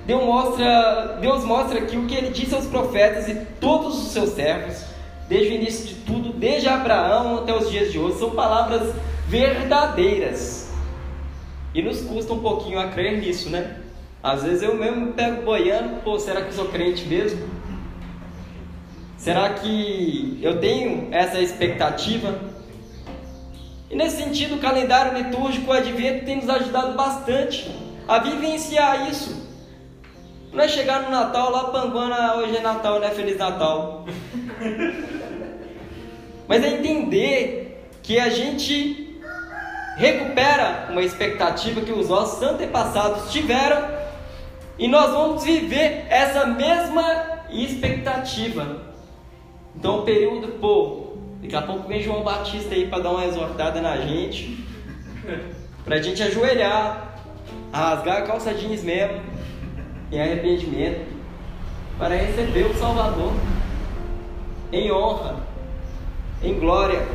Deus 0.06 0.24
mostra, 0.24 1.18
Deus 1.20 1.44
mostra 1.44 1.80
aqui 1.80 1.96
o 1.96 2.06
que 2.06 2.14
ele 2.14 2.30
disse 2.30 2.54
aos 2.54 2.66
profetas 2.66 3.28
e 3.28 3.34
todos 3.60 3.98
os 3.98 4.12
seus 4.12 4.30
servos, 4.30 4.84
desde 5.28 5.52
o 5.52 5.54
início 5.56 5.86
de 5.86 5.94
tudo, 5.96 6.32
desde 6.32 6.68
Abraão 6.68 7.38
até 7.38 7.54
os 7.54 7.70
dias 7.70 7.92
de 7.92 7.98
hoje, 7.98 8.18
são 8.18 8.30
palavras 8.30 8.94
verdadeiras. 9.26 10.72
E 11.74 11.82
nos 11.82 12.00
custa 12.00 12.32
um 12.32 12.40
pouquinho 12.40 12.80
a 12.80 12.88
crer 12.88 13.20
nisso, 13.20 13.50
né? 13.50 13.76
Às 14.22 14.42
vezes 14.42 14.62
eu 14.62 14.74
mesmo 14.74 15.12
pego 15.12 15.42
boiando, 15.42 16.00
pô, 16.02 16.18
será 16.18 16.40
que 16.40 16.48
eu 16.48 16.52
sou 16.52 16.66
crente 16.66 17.04
mesmo? 17.04 17.46
Será 19.16 19.50
que 19.50 20.38
eu 20.40 20.58
tenho 20.60 21.08
essa 21.10 21.40
expectativa? 21.40 22.57
E 23.90 23.96
nesse 23.96 24.16
sentido, 24.22 24.56
o 24.56 24.58
calendário 24.58 25.16
litúrgico, 25.16 25.70
o 25.70 25.72
advento, 25.72 26.24
tem 26.24 26.36
nos 26.36 26.48
ajudado 26.48 26.94
bastante 26.94 27.70
a 28.06 28.18
vivenciar 28.18 29.10
isso. 29.10 29.48
Não 30.52 30.62
é 30.62 30.68
chegar 30.68 31.02
no 31.02 31.10
Natal 31.10 31.50
lá, 31.50 31.64
panguana, 31.64 32.36
hoje 32.36 32.56
é 32.56 32.60
Natal, 32.60 33.00
né? 33.00 33.10
Feliz 33.10 33.36
Natal. 33.36 34.06
Mas 36.48 36.64
é 36.64 36.68
entender 36.68 37.88
que 38.02 38.18
a 38.18 38.28
gente 38.30 39.20
recupera 39.96 40.88
uma 40.90 41.02
expectativa 41.02 41.80
que 41.80 41.92
os 41.92 42.08
nossos 42.08 42.42
antepassados 42.42 43.30
tiveram 43.30 43.98
e 44.78 44.86
nós 44.86 45.10
vamos 45.10 45.44
viver 45.44 46.06
essa 46.08 46.46
mesma 46.46 47.42
expectativa. 47.50 48.88
Então, 49.74 50.00
o 50.00 50.02
período, 50.02 50.48
pô, 50.60 51.07
Daqui 51.40 51.54
a 51.54 51.62
pouco 51.62 51.86
vem 51.86 52.02
João 52.02 52.24
Batista 52.24 52.74
aí 52.74 52.88
para 52.88 53.02
dar 53.02 53.10
uma 53.10 53.24
exortada 53.24 53.80
na 53.80 53.96
gente, 53.98 54.66
para 55.84 55.96
a 55.96 56.02
gente 56.02 56.22
ajoelhar, 56.22 57.16
rasgar 57.72 58.18
a 58.18 58.22
calça 58.22 58.52
jeans 58.52 58.82
mesmo, 58.82 59.20
em 60.10 60.20
arrependimento, 60.20 61.06
para 61.96 62.16
receber 62.16 62.66
o 62.66 62.74
Salvador 62.74 63.32
em 64.72 64.90
honra, 64.90 65.36
em 66.42 66.58
glória. 66.58 67.06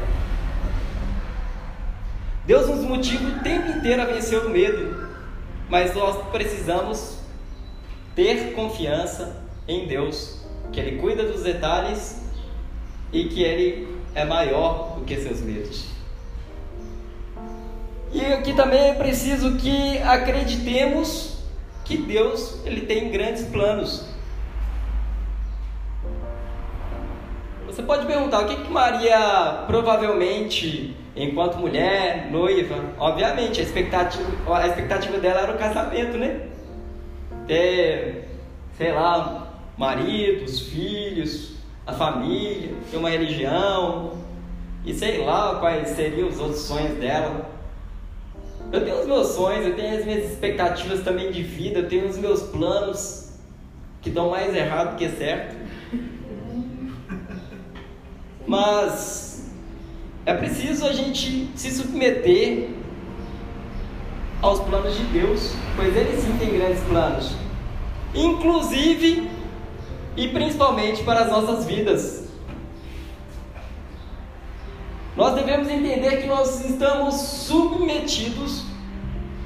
Deus 2.46 2.68
nos 2.68 2.84
motiva 2.84 3.26
o 3.26 3.44
tempo 3.44 3.78
inteiro 3.78 4.02
a 4.02 4.06
vencer 4.06 4.40
o 4.40 4.50
medo, 4.50 5.08
mas 5.70 5.94
nós 5.96 6.18
precisamos 6.30 7.20
ter 8.16 8.54
confiança 8.54 9.44
em 9.68 9.88
Deus, 9.88 10.46
que 10.72 10.80
Ele 10.80 11.00
cuida 11.00 11.24
dos 11.24 11.44
detalhes 11.44 12.22
e 13.12 13.26
que 13.26 13.44
Ele 13.44 13.93
é 14.16 14.26
maior 14.26 14.96
do 14.96 15.06
que 15.06 15.18
seus 15.18 15.42
medos. 15.42 15.86
E 18.12 18.24
aqui 18.26 18.54
também 18.54 18.90
é 18.90 18.94
preciso 18.94 19.58
que 19.58 19.98
acreditemos 20.00 21.38
que 21.84 21.98
Deus 21.98 22.64
ele 22.66 22.82
tem 22.82 23.10
grandes 23.10 23.44
planos. 23.46 24.06
Você 27.66 27.82
pode 27.82 28.06
perguntar 28.06 28.42
o 28.42 28.48
que, 28.48 28.56
que 28.58 28.70
Maria 28.70 29.64
provavelmente, 29.66 30.96
enquanto 31.16 31.58
mulher, 31.58 32.30
noiva, 32.30 32.76
obviamente 33.00 33.60
a 33.60 33.64
expectativa, 33.64 34.30
a 34.56 34.68
expectativa 34.68 35.18
dela 35.18 35.42
era 35.42 35.54
o 35.54 35.58
casamento, 35.58 36.16
né? 36.16 36.50
Ter, 37.48 38.28
sei 38.78 38.92
lá, 38.92 39.54
maridos, 39.76 40.60
filhos, 40.60 41.53
a 41.86 41.94
família, 41.94 42.74
ter 42.90 42.98
uma 42.98 43.10
religião, 43.10 44.14
e 44.86 44.94
sei 44.94 45.24
lá 45.24 45.56
quais 45.60 45.90
seriam 45.90 46.28
os 46.28 46.40
outros 46.40 46.62
sonhos 46.62 46.98
dela. 46.98 47.50
Eu 48.72 48.84
tenho 48.84 49.02
os 49.02 49.06
meus 49.06 49.28
sonhos, 49.28 49.66
eu 49.66 49.76
tenho 49.76 49.98
as 49.98 50.06
minhas 50.06 50.32
expectativas 50.32 51.02
também 51.02 51.32
de 51.32 51.44
vida, 51.44 51.80
eu 51.80 51.88
tenho 51.88 52.08
os 52.08 52.18
meus 52.18 52.42
planos 52.44 53.34
que 54.02 54.10
dão 54.10 54.32
mais 54.32 54.56
errado 54.56 54.98
que 54.98 55.08
certo. 55.10 55.56
Mas 58.46 59.52
é 60.26 60.34
preciso 60.34 60.86
a 60.86 60.94
gente 60.94 61.50
se 61.56 61.72
submeter 61.72 62.70
aos 64.42 64.60
planos 64.62 64.98
de 64.98 65.04
Deus, 65.06 65.54
pois 65.76 65.96
Ele 65.96 66.20
sim 66.20 66.38
tem 66.38 66.58
grandes 66.58 66.84
planos. 66.84 67.36
Inclusive 68.14 69.30
e 70.16 70.28
principalmente 70.28 71.04
para 71.04 71.22
as 71.22 71.30
nossas 71.30 71.66
vidas. 71.66 72.28
Nós 75.16 75.36
devemos 75.36 75.68
entender 75.70 76.22
que 76.22 76.28
nós 76.28 76.66
estamos 76.66 77.16
submetidos 77.16 78.66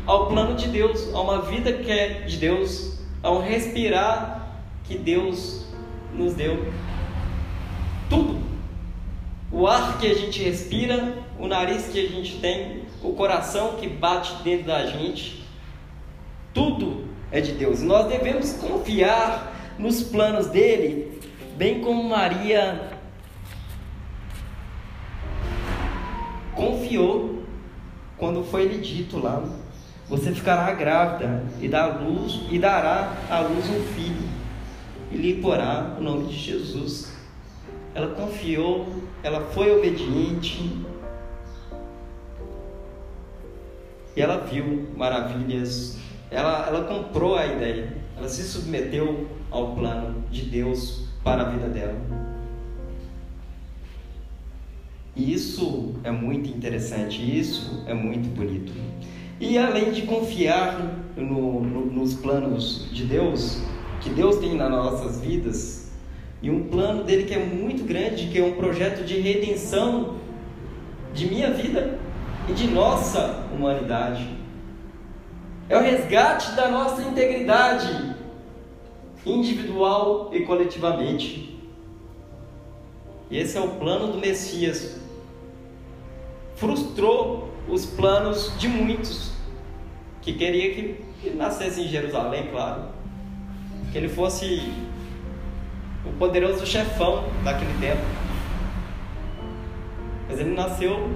ao 0.05 0.27
plano 0.27 0.55
de 0.55 0.69
Deus, 0.69 1.13
a 1.13 1.19
uma 1.19 1.41
vida 1.41 1.73
que 1.73 1.91
é 1.91 2.21
de 2.21 2.37
Deus, 2.37 2.97
a 3.21 3.29
um 3.29 3.41
respirar 3.41 4.61
que 4.85 4.97
Deus 4.97 5.65
nos 6.13 6.33
deu. 6.33 6.71
Tudo. 8.09 8.39
O 9.51 9.67
ar 9.67 9.97
que 9.97 10.07
a 10.07 10.13
gente 10.13 10.41
respira, 10.41 11.17
o 11.37 11.47
nariz 11.47 11.87
que 11.87 11.99
a 11.99 12.09
gente 12.09 12.37
tem, 12.39 12.83
o 13.03 13.13
coração 13.13 13.75
que 13.75 13.87
bate 13.87 14.41
dentro 14.43 14.67
da 14.67 14.85
gente, 14.85 15.45
tudo 16.53 17.05
é 17.31 17.41
de 17.41 17.51
Deus. 17.51 17.81
Nós 17.81 18.07
devemos 18.07 18.53
confiar 18.53 19.53
nos 19.77 20.03
planos 20.03 20.47
dele, 20.47 21.21
bem 21.55 21.81
como 21.81 22.03
Maria 22.03 22.97
confiou 26.55 27.43
quando 28.17 28.43
foi 28.43 28.67
lhe 28.67 28.79
dito 28.79 29.19
lá: 29.19 29.43
você 30.09 30.31
ficará 30.31 30.73
grávida 30.73 31.43
e 31.61 31.67
dar 31.67 32.01
luz 32.01 32.41
e 32.49 32.57
dará 32.57 33.15
à 33.29 33.39
luz 33.39 33.69
um 33.69 33.81
filho 33.93 34.27
e 35.11 35.17
lhe 35.17 35.41
porá 35.41 35.95
o 35.97 36.01
nome 36.01 36.27
de 36.27 36.37
Jesus. 36.37 37.15
Ela 37.93 38.13
confiou, 38.13 38.87
ela 39.23 39.41
foi 39.41 39.75
obediente 39.75 40.85
e 44.15 44.21
ela 44.21 44.37
viu 44.37 44.87
maravilhas. 44.95 45.97
Ela, 46.29 46.67
ela 46.67 46.83
comprou 46.83 47.35
a 47.35 47.45
ideia, 47.45 47.96
ela 48.17 48.27
se 48.27 48.43
submeteu 48.43 49.27
ao 49.51 49.75
plano 49.75 50.23
de 50.31 50.43
Deus 50.43 51.05
para 51.23 51.43
a 51.43 51.49
vida 51.49 51.67
dela. 51.67 51.95
E 55.15 55.33
isso 55.33 55.95
é 56.03 56.11
muito 56.11 56.49
interessante, 56.49 57.21
isso 57.21 57.83
é 57.87 57.93
muito 57.93 58.27
bonito. 58.35 58.71
E 59.39 59.57
além 59.57 59.91
de 59.91 60.03
confiar 60.03 60.95
no, 61.15 61.61
no, 61.61 61.85
nos 61.85 62.13
planos 62.13 62.87
de 62.91 63.03
Deus, 63.03 63.61
que 64.01 64.09
Deus 64.09 64.37
tem 64.37 64.55
nas 64.55 64.69
nossas 64.69 65.19
vidas, 65.19 65.91
e 66.41 66.51
um 66.51 66.67
plano 66.67 67.03
dele 67.03 67.23
que 67.23 67.33
é 67.33 67.43
muito 67.43 67.83
grande, 67.83 68.27
que 68.27 68.37
é 68.37 68.43
um 68.43 68.53
projeto 68.53 69.03
de 69.03 69.19
redenção 69.19 70.17
de 71.13 71.27
minha 71.27 71.51
vida 71.51 71.97
e 72.47 72.53
de 72.53 72.67
nossa 72.67 73.43
humanidade. 73.51 74.36
É 75.69 75.77
o 75.77 75.81
resgate 75.81 76.51
da 76.51 76.69
nossa 76.69 77.01
integridade, 77.01 78.15
individual 79.25 80.29
e 80.31 80.45
coletivamente. 80.45 81.59
Esse 83.29 83.57
é 83.57 83.61
o 83.61 83.67
plano 83.71 84.13
do 84.13 84.17
Messias. 84.17 84.97
Frustrou 86.55 87.49
os 87.67 87.85
planos 87.85 88.57
de 88.57 88.69
muitos 88.69 89.33
que 90.21 90.33
queria 90.33 90.73
que 90.73 91.03
ele 91.23 91.35
nascesse 91.35 91.81
em 91.81 91.87
Jerusalém, 91.89 92.47
claro. 92.47 92.85
Que 93.91 93.97
ele 93.97 94.07
fosse 94.07 94.71
o 96.05 96.13
poderoso 96.17 96.65
chefão 96.65 97.25
daquele 97.43 97.77
tempo. 97.79 98.01
Mas 100.29 100.39
ele 100.39 100.53
nasceu 100.55 101.09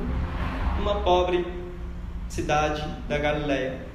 numa 0.77 1.01
pobre 1.01 1.45
cidade 2.27 2.85
da 3.07 3.17
Galileia. 3.17 3.90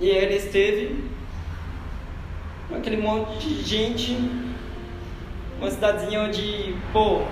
E 0.00 0.08
ele 0.08 0.36
esteve 0.36 1.04
com 2.68 2.76
aquele 2.76 2.98
monte 2.98 3.48
de 3.48 3.62
gente, 3.64 4.16
uma 5.58 5.70
cidadezinha 5.70 6.22
onde, 6.22 6.76
pô, 6.92 7.22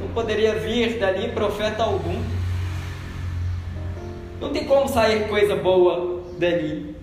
não 0.00 0.08
poderia 0.14 0.54
vir 0.54 0.98
dali 0.98 1.28
profeta 1.32 1.82
algum. 1.82 2.22
Não 4.40 4.50
tem 4.52 4.64
como 4.64 4.88
sair 4.88 5.28
coisa 5.28 5.56
boa 5.56 6.22
dali. 6.38 6.94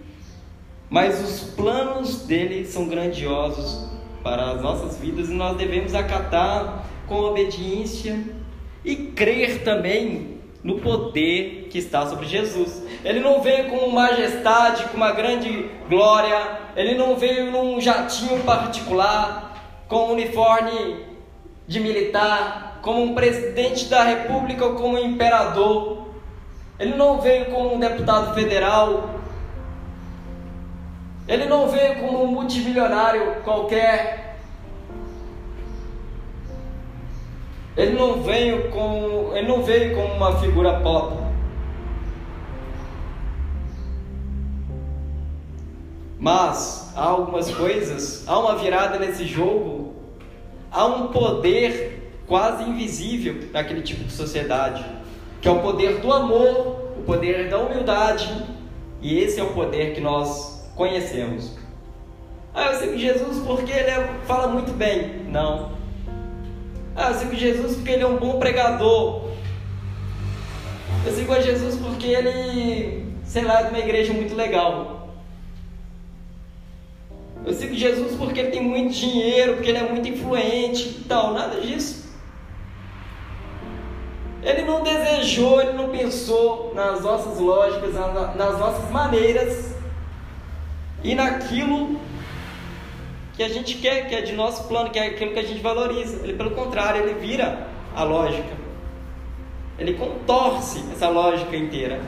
Mas 0.90 1.22
os 1.22 1.54
planos 1.54 2.26
dele 2.26 2.66
são 2.66 2.88
grandiosos 2.88 3.90
para 4.24 4.52
as 4.52 4.62
nossas 4.62 4.98
vidas 4.98 5.30
e 5.30 5.34
nós 5.34 5.58
devemos 5.58 5.94
acatar 5.94 6.86
com 7.08 7.16
obediência 7.16 8.20
e 8.84 8.96
crer 8.96 9.64
também 9.64 10.40
no 10.64 10.80
poder 10.80 11.68
que 11.70 11.78
está 11.78 12.06
sobre 12.08 12.26
Jesus. 12.26 12.84
Ele 13.04 13.20
não 13.20 13.42
veio 13.42 13.70
com 13.70 13.90
majestade, 13.90 14.86
com 14.86 14.98
uma 14.98 15.12
grande 15.12 15.70
glória, 15.90 16.60
ele 16.76 16.96
não 16.96 17.16
veio 17.16 17.52
num 17.52 17.82
jatinho 17.82 18.44
particular, 18.44 19.58
com 19.88 20.08
um 20.08 20.12
uniforme 20.12 21.06
de 21.68 21.80
militar, 21.80 22.80
como 22.82 23.02
um 23.02 23.16
presidente 23.16 23.86
da 23.86 24.04
república 24.04 24.66
ou 24.66 24.76
como 24.76 24.96
um 24.96 25.06
imperador. 25.06 26.08
Ele 26.80 26.96
não 26.96 27.20
veio 27.20 27.46
como 27.46 27.76
um 27.76 27.80
deputado 27.80 28.34
federal. 28.34 29.10
Ele 31.28 31.46
não 31.46 31.68
veio 31.68 32.00
como 32.00 32.24
um 32.24 32.28
multimilionário 32.28 33.42
qualquer. 33.44 34.38
Ele 37.78 37.98
não 37.98 38.22
veio 38.22 38.70
com, 38.72 39.32
ele 39.34 39.48
não 39.48 39.64
veio 39.64 39.96
como 39.96 40.14
uma 40.16 40.40
figura 40.40 40.80
pop. 40.80 41.21
Mas 46.22 46.94
há 46.96 47.04
algumas 47.04 47.50
coisas, 47.50 48.24
há 48.28 48.38
uma 48.38 48.56
virada 48.56 49.00
nesse 49.00 49.26
jogo, 49.26 49.96
há 50.72 50.86
um 50.86 51.08
poder 51.08 52.14
quase 52.28 52.64
invisível 52.64 53.50
naquele 53.52 53.82
tipo 53.82 54.04
de 54.04 54.12
sociedade, 54.12 54.86
que 55.42 55.48
é 55.48 55.52
o 55.52 55.62
poder 55.62 56.00
do 56.00 56.14
amor, 56.14 56.92
o 56.96 57.04
poder 57.08 57.50
da 57.50 57.58
humildade, 57.58 58.32
e 59.02 59.18
esse 59.18 59.40
é 59.40 59.44
o 59.44 59.48
poder 59.48 59.96
que 59.96 60.00
nós 60.00 60.70
conhecemos. 60.76 61.58
Ah, 62.54 62.68
eu 62.68 62.80
sigo 62.80 62.98
Jesus 63.00 63.40
porque 63.40 63.72
ele 63.72 63.90
é, 63.90 64.08
fala 64.28 64.48
muito 64.48 64.74
bem. 64.74 65.24
Não. 65.28 65.72
Ah, 66.96 67.10
eu 67.10 67.16
sigo 67.16 67.36
Jesus 67.36 67.78
porque 67.78 67.94
ele 67.94 68.04
é 68.04 68.08
um 68.08 68.18
bom 68.18 68.38
pregador. 68.38 69.32
Eu 71.04 71.14
sigo 71.14 71.34
a 71.34 71.40
Jesus 71.40 71.78
porque 71.78 72.06
ele, 72.10 73.08
sei 73.24 73.44
lá, 73.44 73.62
é 73.62 73.64
de 73.64 73.70
uma 73.70 73.80
igreja 73.80 74.14
muito 74.14 74.36
legal. 74.36 74.91
Eu 77.46 77.54
sigo 77.54 77.74
Jesus 77.74 78.16
porque 78.16 78.40
ele 78.40 78.52
tem 78.52 78.62
muito 78.62 78.94
dinheiro, 78.94 79.56
porque 79.56 79.70
ele 79.70 79.80
é 79.80 79.90
muito 79.90 80.08
influente 80.08 81.00
e 81.00 81.06
tal. 81.08 81.34
Nada 81.34 81.60
disso. 81.60 82.12
Ele 84.44 84.64
não 84.64 84.84
desejou, 84.84 85.62
ele 85.62 85.74
não 85.74 85.90
pensou 85.90 86.74
nas 86.74 87.02
nossas 87.02 87.40
lógicas, 87.40 87.94
nas 87.94 88.60
nossas 88.60 88.90
maneiras 88.90 89.76
e 91.04 91.14
naquilo 91.14 92.00
que 93.34 93.44
a 93.44 93.50
gente 93.50 93.76
quer, 93.76 94.08
que 94.08 94.16
é 94.16 94.22
de 94.22 94.34
nosso 94.34 94.68
plano, 94.68 94.90
que 94.90 95.00
é 95.00 95.08
aquilo 95.08 95.34
que 95.34 95.40
a 95.40 95.44
gente 95.44 95.62
valoriza. 95.62 96.24
Ele, 96.24 96.34
pelo 96.34 96.52
contrário, 96.52 97.02
ele 97.02 97.20
vira 97.20 97.68
a 97.96 98.04
lógica. 98.04 98.62
Ele 99.80 99.94
contorce 99.94 100.84
essa 100.92 101.10
lógica 101.10 101.56
inteira. 101.56 102.02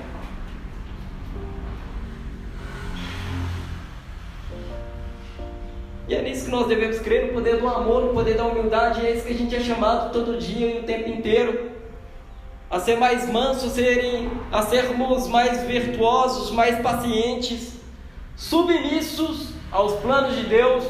E 6.07 6.16
é 6.16 6.22
nisso 6.22 6.46
que 6.46 6.51
nós 6.51 6.68
devemos 6.68 7.00
crer, 7.00 7.27
no 7.27 7.33
poder 7.33 7.57
do 7.57 7.68
amor, 7.68 8.03
no 8.03 8.13
poder 8.13 8.35
da 8.35 8.46
humildade, 8.46 9.05
é 9.05 9.11
isso 9.11 9.25
que 9.25 9.33
a 9.33 9.37
gente 9.37 9.55
é 9.55 9.59
chamado 9.61 10.11
todo 10.11 10.37
dia 10.37 10.75
e 10.75 10.79
o 10.79 10.83
tempo 10.83 11.09
inteiro. 11.09 11.72
A 12.70 12.79
ser 12.79 12.98
mais 12.98 13.29
mansos, 13.31 13.72
serem, 13.74 14.29
a 14.51 14.63
sermos 14.63 15.27
mais 15.27 15.63
virtuosos, 15.63 16.51
mais 16.51 16.79
pacientes, 16.81 17.74
submissos 18.35 19.53
aos 19.72 19.94
planos 20.01 20.35
de 20.35 20.46
Deus. 20.46 20.83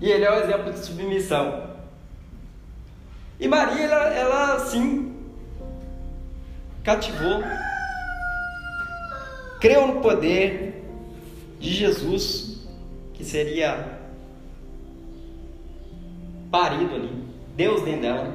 E 0.00 0.10
ele 0.10 0.24
é 0.24 0.30
o 0.30 0.42
exemplo 0.42 0.72
de 0.72 0.78
submissão. 0.78 1.70
E 3.38 3.46
Maria, 3.46 3.84
ela, 3.84 4.08
ela 4.14 4.58
sim, 4.60 5.14
cativou, 6.82 7.42
creu 9.60 9.86
no 9.86 10.00
poder 10.00 10.82
de 11.58 11.70
Jesus, 11.70 12.55
que 13.16 13.24
seria 13.24 13.98
parido 16.50 16.94
ali, 16.94 17.10
Deus 17.56 17.82
dentro 17.82 18.02
dela. 18.02 18.32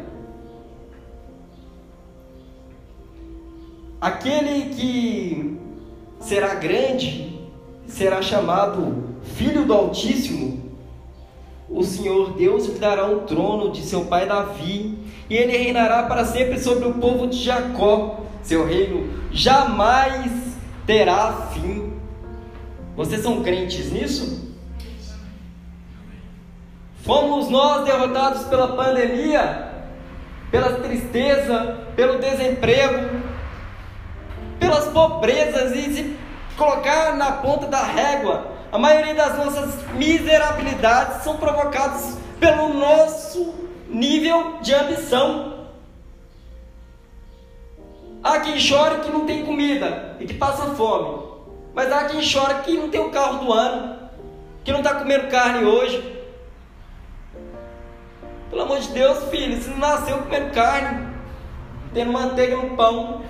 Aquele 3.99 4.73
que 4.73 5.59
será 6.19 6.55
grande 6.55 7.39
será 7.85 8.21
chamado 8.21 9.11
Filho 9.35 9.65
do 9.65 9.73
Altíssimo. 9.73 10.71
O 11.69 11.83
Senhor 11.83 12.33
Deus 12.33 12.65
lhe 12.65 12.79
dará 12.79 13.09
o 13.09 13.21
trono 13.21 13.71
de 13.71 13.83
seu 13.83 14.05
pai 14.05 14.27
Davi, 14.27 14.97
e 15.29 15.35
ele 15.35 15.55
reinará 15.55 16.03
para 16.03 16.25
sempre 16.25 16.59
sobre 16.59 16.85
o 16.85 16.95
povo 16.95 17.27
de 17.27 17.37
Jacó. 17.37 18.21
Seu 18.41 18.65
reino 18.65 19.07
jamais 19.31 20.57
terá 20.85 21.49
fim. 21.53 21.93
Vocês 22.95 23.21
são 23.21 23.43
crentes 23.43 23.91
nisso? 23.91 24.50
Fomos 27.03 27.49
nós 27.49 27.83
derrotados 27.83 28.43
pela 28.43 28.75
pandemia, 28.75 29.69
pela 30.51 30.73
tristeza, 30.73 31.79
pelo 31.95 32.19
desemprego, 32.19 33.21
pelas 34.59 34.85
pobrezas 34.89 35.71
e 35.75 35.93
se 35.93 36.17
colocar 36.55 37.15
na 37.15 37.31
ponta 37.33 37.65
da 37.65 37.83
régua. 37.83 38.45
A 38.71 38.77
maioria 38.77 39.15
das 39.15 39.35
nossas 39.35 39.83
miserabilidades 39.93 41.23
são 41.23 41.37
provocadas 41.37 42.17
pelo 42.39 42.73
nosso 42.73 43.55
nível 43.89 44.59
de 44.61 44.73
ambição. 44.73 45.67
Há 48.23 48.39
quem 48.41 48.59
chore 48.59 48.99
que 48.99 49.11
não 49.11 49.25
tem 49.25 49.43
comida 49.43 50.15
e 50.19 50.25
que 50.25 50.35
passa 50.35 50.75
fome. 50.75 51.31
Mas 51.73 51.91
há 51.91 52.05
quem 52.05 52.21
chore 52.21 52.61
que 52.63 52.77
não 52.77 52.89
tem 52.89 53.01
o 53.01 53.09
carro 53.09 53.45
do 53.45 53.51
ano, 53.51 53.97
que 54.63 54.71
não 54.71 54.79
está 54.79 54.93
comendo 54.93 55.27
carne 55.27 55.65
hoje. 55.65 56.20
Pelo 58.51 58.63
amor 58.63 58.79
de 58.79 58.89
Deus, 58.89 59.23
filho, 59.29 59.59
você 59.59 59.69
não 59.69 59.77
nasceu 59.77 60.17
comendo 60.19 60.53
carne, 60.53 61.07
tendo 61.93 62.11
manteiga 62.11 62.57
no 62.57 62.75
pão. 62.75 63.23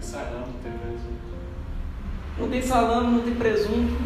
salame, 0.00 0.46
não 0.46 0.60
tem 0.62 0.72
presunto. 0.78 1.34
Não 2.38 2.48
tem 2.48 2.62
salame, 2.62 3.12
não 3.16 3.22
tem 3.22 3.34
presunto. 3.34 3.96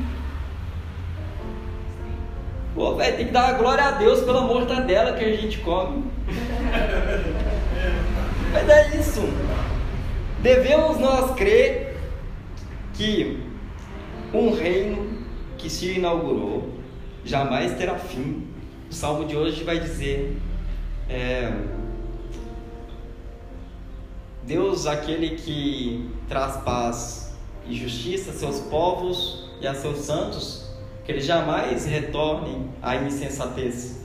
Pô, 2.74 2.94
velho, 2.94 3.16
tem 3.16 3.26
que 3.26 3.32
dar 3.32 3.58
glória 3.58 3.84
a 3.84 3.90
Deus 3.90 4.20
pela 4.20 4.40
mortadela 4.40 5.12
que 5.12 5.24
a 5.24 5.36
gente 5.36 5.58
come. 5.58 6.10
Mas 8.54 8.68
é 8.70 8.96
isso. 8.96 9.20
Devemos 10.40 10.98
nós 10.98 11.34
crer 11.34 11.96
que 12.94 13.42
um 14.32 14.54
reino 14.54 15.07
que 15.58 15.68
se 15.68 15.92
inaugurou 15.92 16.78
jamais 17.24 17.76
terá 17.76 17.96
fim. 17.96 18.46
O 18.90 18.94
salmo 18.94 19.26
de 19.26 19.36
hoje 19.36 19.62
vai 19.64 19.78
dizer. 19.78 20.40
É, 21.08 21.52
Deus, 24.44 24.86
aquele 24.86 25.36
que 25.36 26.10
traz 26.26 26.56
paz 26.62 27.36
e 27.66 27.74
justiça 27.74 28.30
a 28.30 28.34
seus 28.34 28.60
povos 28.60 29.50
e 29.60 29.66
a 29.66 29.74
seus 29.74 29.98
santos, 29.98 30.70
que 31.04 31.12
eles 31.12 31.26
jamais 31.26 31.84
retornem 31.84 32.70
à 32.80 32.96
insensatez. 32.96 34.02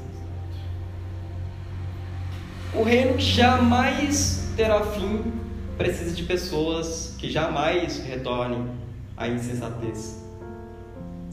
O 2.73 2.83
reino 2.83 3.15
que 3.15 3.23
jamais 3.23 4.51
terá 4.57 4.81
fim 4.87 5.31
precisa 5.77 6.13
de 6.13 6.23
pessoas 6.23 7.15
que 7.17 7.29
jamais 7.29 7.99
retornem 7.99 8.67
à 9.15 9.27
insensatez. 9.29 10.22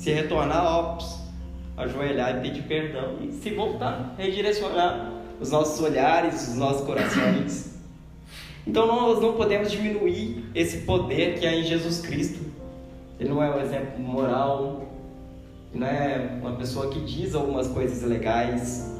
Se 0.01 0.11
retornar, 0.13 0.79
ops, 0.79 1.19
ajoelhar 1.77 2.39
e 2.39 2.41
pedir 2.41 2.63
perdão 2.63 3.19
e 3.21 3.33
se 3.33 3.51
voltar, 3.51 4.15
redirecionar 4.17 5.13
os 5.39 5.51
nossos 5.51 5.79
olhares, 5.79 6.49
os 6.49 6.57
nossos 6.57 6.87
corações. 6.87 7.79
Então 8.67 8.87
nós 8.87 9.21
não 9.21 9.35
podemos 9.35 9.71
diminuir 9.71 10.51
esse 10.55 10.87
poder 10.87 11.39
que 11.39 11.47
há 11.47 11.55
em 11.55 11.65
Jesus 11.65 12.01
Cristo. 12.01 12.41
Ele 13.19 13.29
não 13.29 13.43
é 13.43 13.55
um 13.55 13.61
exemplo 13.61 14.01
moral, 14.01 14.89
não 15.75 15.87
é 15.87 16.31
uma 16.41 16.53
pessoa 16.53 16.89
que 16.89 17.01
diz 17.01 17.35
algumas 17.35 17.69
coisas 17.69 18.03
legais, 18.03 18.99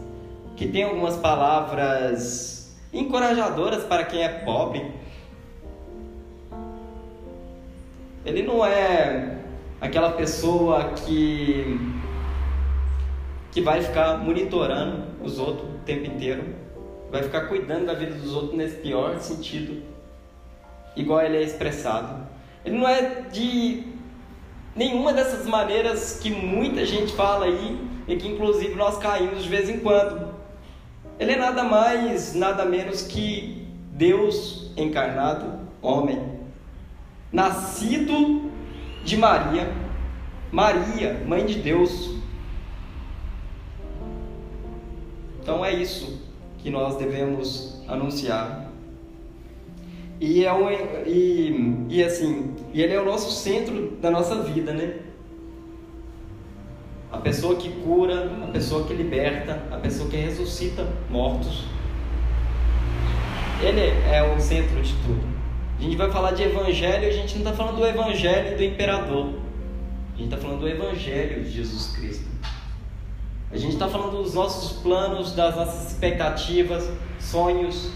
que 0.55 0.69
tem 0.69 0.83
algumas 0.83 1.17
palavras 1.17 2.79
encorajadoras 2.93 3.85
para 3.85 4.05
quem 4.05 4.23
é 4.23 4.29
pobre. 4.29 4.93
Ele 8.27 8.43
não 8.43 8.63
é 8.63 9.40
aquela 9.81 10.13
pessoa 10.13 10.93
que 10.95 11.79
que 13.51 13.61
vai 13.61 13.83
ficar 13.83 14.19
monitorando 14.19 15.07
os 15.23 15.39
outros 15.41 15.69
o 15.69 15.79
tempo 15.85 16.07
inteiro, 16.07 16.45
vai 17.11 17.23
ficar 17.23 17.49
cuidando 17.49 17.87
da 17.87 17.95
vida 17.95 18.15
dos 18.15 18.33
outros 18.33 18.55
nesse 18.55 18.77
pior 18.77 19.19
sentido, 19.19 19.83
igual 20.95 21.21
ele 21.23 21.37
é 21.37 21.43
expressado. 21.43 22.29
Ele 22.65 22.79
não 22.79 22.87
é 22.87 23.23
de 23.33 23.83
nenhuma 24.77 25.13
dessas 25.13 25.47
maneiras 25.47 26.21
que 26.23 26.31
muita 26.31 26.87
gente 26.87 27.13
fala 27.15 27.47
aí 27.47 27.77
e 28.07 28.17
que 28.17 28.29
inclusive 28.29 28.75
nós 28.77 28.99
caímos 28.99 29.43
de 29.43 29.49
vez 29.49 29.69
em 29.69 29.81
quando. 29.81 30.33
Ele 31.19 31.33
é 31.33 31.37
nada 31.37 31.65
mais, 31.65 32.35
nada 32.35 32.65
menos 32.65 33.03
que 33.03 33.67
Deus 33.93 34.71
encarnado, 34.77 35.59
homem, 35.83 36.23
nascido 37.33 38.51
de 39.05 39.17
Maria, 39.17 39.73
Maria, 40.53 41.23
mãe 41.27 41.47
de 41.47 41.55
Deus, 41.57 42.21
Então 45.51 45.65
é 45.65 45.73
isso 45.73 46.21
que 46.59 46.71
nós 46.71 46.97
devemos 46.97 47.83
anunciar. 47.89 48.71
E 50.21 50.45
é 50.45 50.53
um, 50.53 50.71
e, 51.07 51.87
e 51.89 52.05
assim, 52.05 52.55
e 52.73 52.81
ele 52.81 52.93
é 52.93 53.01
o 53.01 53.05
nosso 53.05 53.33
centro 53.33 53.97
da 54.01 54.13
nossa 54.13 54.43
vida, 54.43 54.73
né? 54.73 55.01
A 57.11 57.19
pessoa 57.19 57.57
que 57.57 57.69
cura, 57.83 58.31
a 58.45 58.47
pessoa 58.47 58.87
que 58.87 58.95
liberta, 58.95 59.61
a 59.73 59.79
pessoa 59.79 60.09
que 60.09 60.17
ressuscita 60.17 60.87
mortos. 61.09 61.65
Ele 63.61 63.81
é 63.81 64.23
o 64.23 64.39
centro 64.41 64.81
de 64.81 64.93
tudo. 65.05 65.40
A 65.81 65.83
gente 65.83 65.97
vai 65.97 66.11
falar 66.11 66.33
de 66.33 66.43
evangelho, 66.43 67.09
a 67.09 67.11
gente 67.11 67.39
não 67.39 67.51
está 67.51 67.55
falando 67.55 67.79
do 67.79 67.87
evangelho 67.87 68.55
do 68.55 68.63
imperador. 68.63 69.33
A 70.15 70.19
gente 70.19 70.27
está 70.27 70.37
falando 70.37 70.61
do 70.61 70.69
evangelho 70.69 71.43
de 71.43 71.51
Jesus 71.51 71.97
Cristo. 71.97 72.27
A 73.51 73.57
gente 73.57 73.73
está 73.73 73.89
falando 73.89 74.23
dos 74.23 74.35
nossos 74.35 74.83
planos, 74.83 75.35
das 75.35 75.57
nossas 75.57 75.91
expectativas, 75.91 76.87
sonhos, 77.19 77.91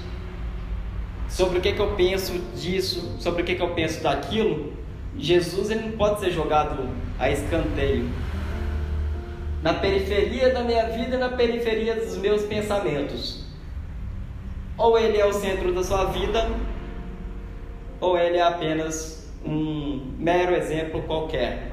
sobre 1.28 1.58
o 1.58 1.60
que, 1.60 1.74
que 1.74 1.78
eu 1.78 1.94
penso 1.94 2.32
disso, 2.56 3.16
sobre 3.20 3.42
o 3.42 3.44
que, 3.44 3.54
que 3.54 3.62
eu 3.62 3.74
penso 3.74 4.02
daquilo. 4.02 4.72
Jesus 5.18 5.70
ele 5.70 5.88
não 5.88 5.98
pode 5.98 6.20
ser 6.20 6.30
jogado 6.30 6.88
a 7.18 7.28
escanteio. 7.28 8.08
Na 9.62 9.74
periferia 9.74 10.54
da 10.54 10.64
minha 10.64 10.88
vida 10.88 11.16
e 11.16 11.18
na 11.18 11.28
periferia 11.28 11.96
dos 11.96 12.16
meus 12.16 12.44
pensamentos. 12.44 13.44
Ou 14.78 14.98
ele 14.98 15.18
é 15.18 15.26
o 15.26 15.34
centro 15.34 15.70
da 15.74 15.84
sua 15.84 16.06
vida, 16.06 16.50
ou 18.00 18.18
ele 18.18 18.38
é 18.38 18.42
apenas 18.42 19.30
um 19.44 20.14
mero 20.18 20.54
exemplo 20.54 21.02
qualquer. 21.02 21.70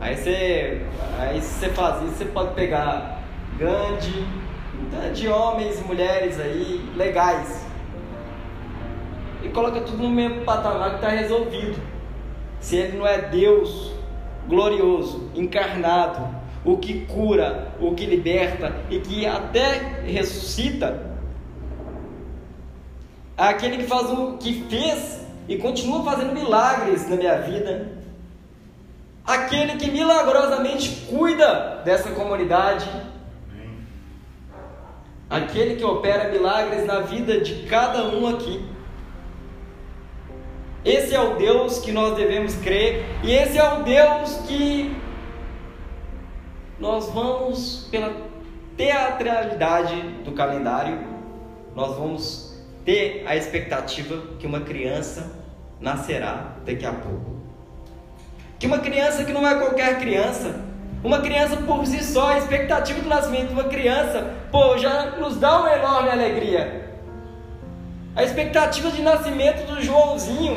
Aí 0.00 0.16
você, 0.16 0.82
aí 1.18 1.40
você 1.40 1.68
faz 1.70 2.02
isso, 2.02 2.18
você 2.18 2.24
pode 2.26 2.54
pegar 2.54 3.22
Gandhi, 3.58 4.24
de 5.14 5.28
homens 5.28 5.80
e 5.80 5.84
mulheres 5.84 6.38
aí 6.38 6.80
legais 6.96 7.66
e 9.42 9.48
coloca 9.48 9.80
tudo 9.80 10.02
no 10.02 10.10
mesmo 10.10 10.42
patamar 10.42 10.90
que 10.90 10.96
está 10.96 11.08
resolvido. 11.08 11.80
Se 12.60 12.76
ele 12.76 12.98
não 12.98 13.06
é 13.06 13.18
Deus 13.18 13.92
glorioso, 14.48 15.30
encarnado, 15.34 16.36
o 16.64 16.76
que 16.76 17.06
cura, 17.06 17.72
o 17.80 17.94
que 17.94 18.04
liberta 18.04 18.74
e 18.90 18.98
que 18.98 19.26
até 19.26 20.02
ressuscita, 20.04 21.17
aquele 23.38 23.78
que 23.78 23.84
faz 23.84 24.10
o 24.10 24.36
que 24.36 24.64
fez 24.68 25.20
e 25.46 25.56
continua 25.56 26.02
fazendo 26.02 26.34
milagres 26.34 27.08
na 27.08 27.16
minha 27.16 27.40
vida, 27.40 27.92
aquele 29.24 29.76
que 29.76 29.90
milagrosamente 29.90 31.06
cuida 31.08 31.80
dessa 31.84 32.10
comunidade, 32.10 32.90
aquele 35.30 35.76
que 35.76 35.84
opera 35.84 36.30
milagres 36.30 36.84
na 36.84 37.00
vida 37.00 37.40
de 37.40 37.66
cada 37.66 38.08
um 38.08 38.26
aqui. 38.26 38.64
Esse 40.84 41.14
é 41.14 41.20
o 41.20 41.36
Deus 41.36 41.78
que 41.78 41.92
nós 41.92 42.16
devemos 42.16 42.56
crer, 42.56 43.04
e 43.22 43.32
esse 43.32 43.58
é 43.58 43.72
o 43.72 43.82
Deus 43.82 44.36
que 44.48 44.96
nós 46.78 47.10
vamos, 47.10 47.88
pela 47.90 48.14
teatralidade 48.76 50.00
do 50.24 50.32
calendário, 50.32 50.98
nós 51.74 51.96
vamos 51.96 52.47
ter 52.88 53.22
a 53.26 53.36
expectativa 53.36 54.16
que 54.38 54.46
uma 54.46 54.60
criança 54.60 55.30
nascerá 55.78 56.54
daqui 56.64 56.86
a 56.86 56.92
pouco. 56.92 57.36
Que 58.58 58.66
uma 58.66 58.78
criança 58.78 59.26
que 59.26 59.30
não 59.30 59.46
é 59.46 59.56
qualquer 59.56 59.98
criança, 59.98 60.58
uma 61.04 61.20
criança 61.20 61.58
por 61.58 61.86
si 61.86 62.02
só, 62.02 62.30
a 62.30 62.38
expectativa 62.38 62.98
do 63.02 63.08
nascimento 63.10 63.48
de 63.48 63.52
uma 63.52 63.64
criança, 63.64 64.34
pô, 64.50 64.78
já 64.78 65.16
nos 65.18 65.36
dá 65.36 65.58
uma 65.58 65.70
enorme 65.74 66.08
alegria. 66.08 66.88
A 68.16 68.24
expectativa 68.24 68.90
de 68.90 69.02
nascimento 69.02 69.66
do 69.66 69.82
Joãozinho 69.82 70.56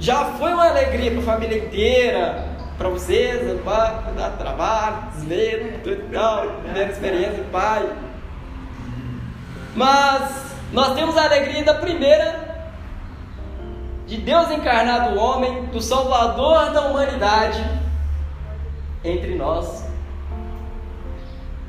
já 0.00 0.24
foi 0.38 0.54
uma 0.54 0.66
alegria 0.66 1.10
para 1.10 1.20
a 1.20 1.24
família 1.24 1.58
inteira, 1.58 2.48
para 2.78 2.88
vocês, 2.88 3.60
para 3.60 4.12
dar 4.16 4.30
trabalho, 4.38 5.10
desmedo, 5.12 5.78
tudo 5.84 6.10
tal, 6.10 6.46
primeira 6.62 6.90
experiência 6.90 7.44
pai. 7.52 8.07
Mas 9.78 10.56
nós 10.72 10.96
temos 10.96 11.16
a 11.16 11.22
alegria 11.22 11.62
da 11.62 11.74
primeira 11.74 12.48
de 14.08 14.16
Deus 14.16 14.50
encarnado 14.50 15.16
homem, 15.16 15.66
do 15.66 15.80
Salvador 15.80 16.72
da 16.72 16.88
humanidade 16.88 17.64
entre 19.04 19.36
nós. 19.36 19.86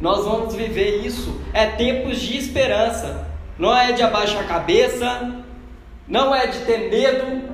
Nós 0.02 0.26
vamos 0.26 0.56
viver 0.56 1.06
isso. 1.06 1.39
É 1.54 1.67
tempos 1.67 2.19
de 2.19 2.36
esperança. 2.36 3.28
Não 3.60 3.78
é 3.78 3.91
de 3.91 4.02
abaixar 4.02 4.41
a 4.41 4.48
cabeça, 4.48 5.43
não 6.08 6.34
é 6.34 6.48
de 6.48 6.65
ter 6.65 6.89
medo, 6.89 7.48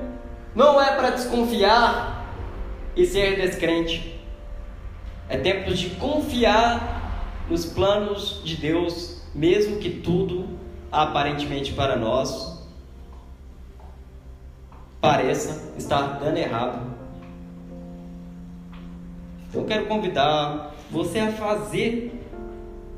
não 0.54 0.80
é 0.80 0.96
para 0.96 1.10
desconfiar 1.10 2.32
e 2.96 3.04
ser 3.04 3.36
descrente. 3.36 4.18
É 5.28 5.36
tempos 5.36 5.78
de 5.78 5.90
confiar 5.96 7.44
nos 7.50 7.66
planos 7.66 8.40
de 8.42 8.56
Deus, 8.56 9.20
mesmo 9.34 9.78
que 9.78 9.90
tudo 9.90 10.45
aparentemente 10.96 11.74
para 11.74 11.94
nós 11.94 12.66
pareça 14.98 15.74
estar 15.76 16.18
dando 16.18 16.38
errado. 16.38 16.96
Eu 19.52 19.66
quero 19.66 19.84
convidar 19.86 20.74
você 20.90 21.18
a 21.18 21.32
fazer 21.32 22.18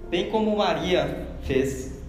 bem 0.08 0.30
como 0.30 0.56
Maria 0.56 1.26
fez. 1.42 2.00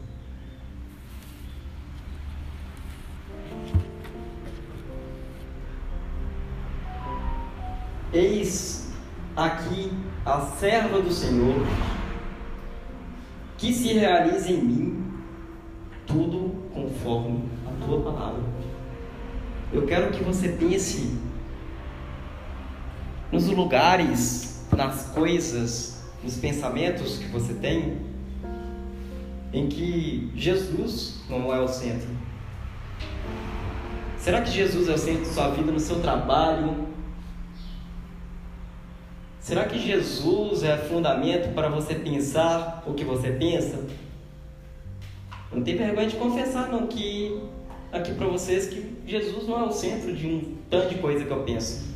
Eis 8.13 8.91
aqui 9.35 9.91
a 10.23 10.41
serva 10.41 11.01
do 11.01 11.11
Senhor, 11.11 11.65
que 13.57 13.73
se 13.73 13.93
realize 13.93 14.53
em 14.53 14.61
mim 14.61 14.98
conforme 16.99 17.43
a 17.65 17.85
tua 17.85 18.01
palavra. 18.01 18.43
Eu 19.71 19.85
quero 19.85 20.11
que 20.11 20.23
você 20.23 20.49
pense 20.49 21.17
nos 23.31 23.47
lugares, 23.47 24.65
nas 24.75 25.05
coisas, 25.09 26.03
nos 26.23 26.37
pensamentos 26.37 27.17
que 27.17 27.27
você 27.27 27.53
tem, 27.53 27.97
em 29.53 29.67
que 29.67 30.31
Jesus 30.35 31.21
não 31.29 31.53
é 31.53 31.59
o 31.59 31.67
centro. 31.67 32.09
Será 34.17 34.41
que 34.41 34.51
Jesus 34.51 34.89
é 34.89 34.93
o 34.93 34.97
centro 34.97 35.21
de 35.21 35.27
sua 35.27 35.49
vida 35.49 35.71
no 35.71 35.79
seu 35.79 36.01
trabalho? 36.01 36.87
Será 39.39 39.65
que 39.65 39.79
Jesus 39.79 40.63
é 40.63 40.77
fundamento 40.77 41.53
para 41.55 41.69
você 41.69 41.95
pensar 41.95 42.83
o 42.85 42.93
que 42.93 43.03
você 43.03 43.31
pensa? 43.31 43.87
Não 45.51 45.63
tem 45.63 45.75
vergonha 45.75 46.07
de 46.07 46.15
confessar 46.15 46.67
não 46.69 46.87
que 46.87 47.41
aqui 47.91 48.13
para 48.13 48.27
vocês 48.27 48.67
que 48.67 48.95
Jesus 49.05 49.47
não 49.47 49.59
é 49.59 49.63
o 49.63 49.71
centro 49.71 50.13
de 50.13 50.27
um 50.27 50.57
tanto 50.69 50.89
de 50.89 50.95
coisa 50.95 51.25
que 51.25 51.31
eu 51.31 51.43
penso. 51.43 51.87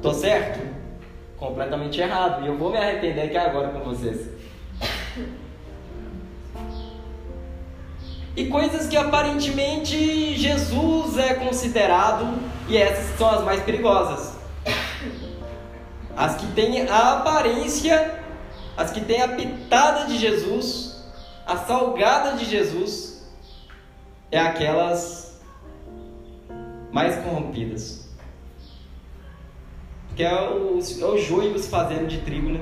Tô 0.00 0.12
certo? 0.12 0.60
Completamente 1.36 2.00
errado. 2.00 2.44
E 2.44 2.48
eu 2.48 2.56
vou 2.56 2.70
me 2.70 2.78
arrepender 2.78 3.22
aqui 3.22 3.36
agora 3.36 3.68
com 3.68 3.80
vocês. 3.80 4.28
E 8.36 8.46
coisas 8.46 8.86
que 8.86 8.96
aparentemente 8.96 10.36
Jesus 10.36 11.16
é 11.16 11.32
considerado, 11.34 12.38
e 12.68 12.76
essas 12.76 13.16
são 13.16 13.30
as 13.30 13.42
mais 13.42 13.62
perigosas. 13.62 14.34
As 16.14 16.36
que 16.36 16.46
têm 16.48 16.86
a 16.86 17.14
aparência, 17.14 18.20
as 18.76 18.90
que 18.90 19.00
têm 19.00 19.22
a 19.22 19.28
pitada 19.28 20.04
de 20.04 20.18
Jesus, 20.18 20.85
a 21.46 21.56
salgada 21.56 22.36
de 22.36 22.44
Jesus, 22.44 23.24
é 24.32 24.38
aquelas 24.40 25.40
mais 26.90 27.14
corrompidas. 27.22 28.08
Porque 30.08 30.24
é 30.24 30.34
o, 30.34 30.78
é 30.78 31.04
o 31.04 31.18
joio 31.18 31.56
se 31.56 31.68
fazendo 31.68 32.08
de 32.08 32.18
trigo, 32.22 32.48
né? 32.48 32.60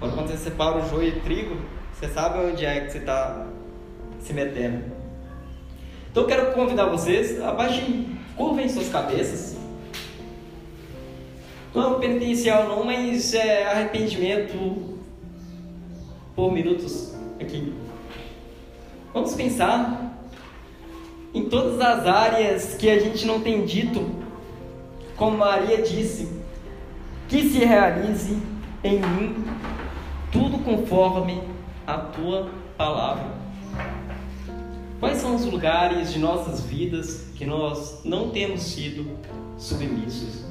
Quando 0.00 0.16
você 0.16 0.36
separa 0.36 0.78
o 0.78 0.88
joio 0.88 1.14
e 1.14 1.18
o 1.18 1.20
trigo, 1.20 1.56
você 1.92 2.08
sabe 2.08 2.38
onde 2.38 2.64
é 2.64 2.80
que 2.80 2.90
você 2.90 2.98
está 2.98 3.46
se 4.18 4.32
metendo. 4.32 4.84
Então 6.10 6.24
eu 6.24 6.28
quero 6.28 6.52
convidar 6.52 6.86
vocês, 6.86 7.40
abaixem, 7.40 8.18
curvem 8.36 8.68
suas 8.68 8.88
cabeças. 8.88 9.56
Não 11.72 11.96
é 11.96 12.00
penitencial 12.00 12.68
não, 12.68 12.82
mas 12.82 13.34
é 13.34 13.66
arrependimento 13.70 14.97
por 16.38 16.52
minutos 16.52 17.16
aqui. 17.40 17.74
Vamos 19.12 19.34
pensar 19.34 20.16
em 21.34 21.48
todas 21.48 21.80
as 21.80 22.06
áreas 22.06 22.74
que 22.76 22.88
a 22.88 23.00
gente 23.00 23.26
não 23.26 23.40
tem 23.40 23.64
dito, 23.64 24.08
como 25.16 25.36
Maria 25.36 25.82
disse, 25.82 26.28
que 27.28 27.42
se 27.48 27.58
realize 27.64 28.40
em 28.84 29.00
mim 29.00 29.44
tudo 30.30 30.58
conforme 30.58 31.42
a 31.84 31.94
tua 31.98 32.48
palavra. 32.76 33.34
Quais 35.00 35.18
são 35.18 35.34
os 35.34 35.44
lugares 35.44 36.12
de 36.12 36.20
nossas 36.20 36.60
vidas 36.60 37.32
que 37.34 37.44
nós 37.44 38.02
não 38.04 38.30
temos 38.30 38.62
sido 38.62 39.10
submissos? 39.56 40.47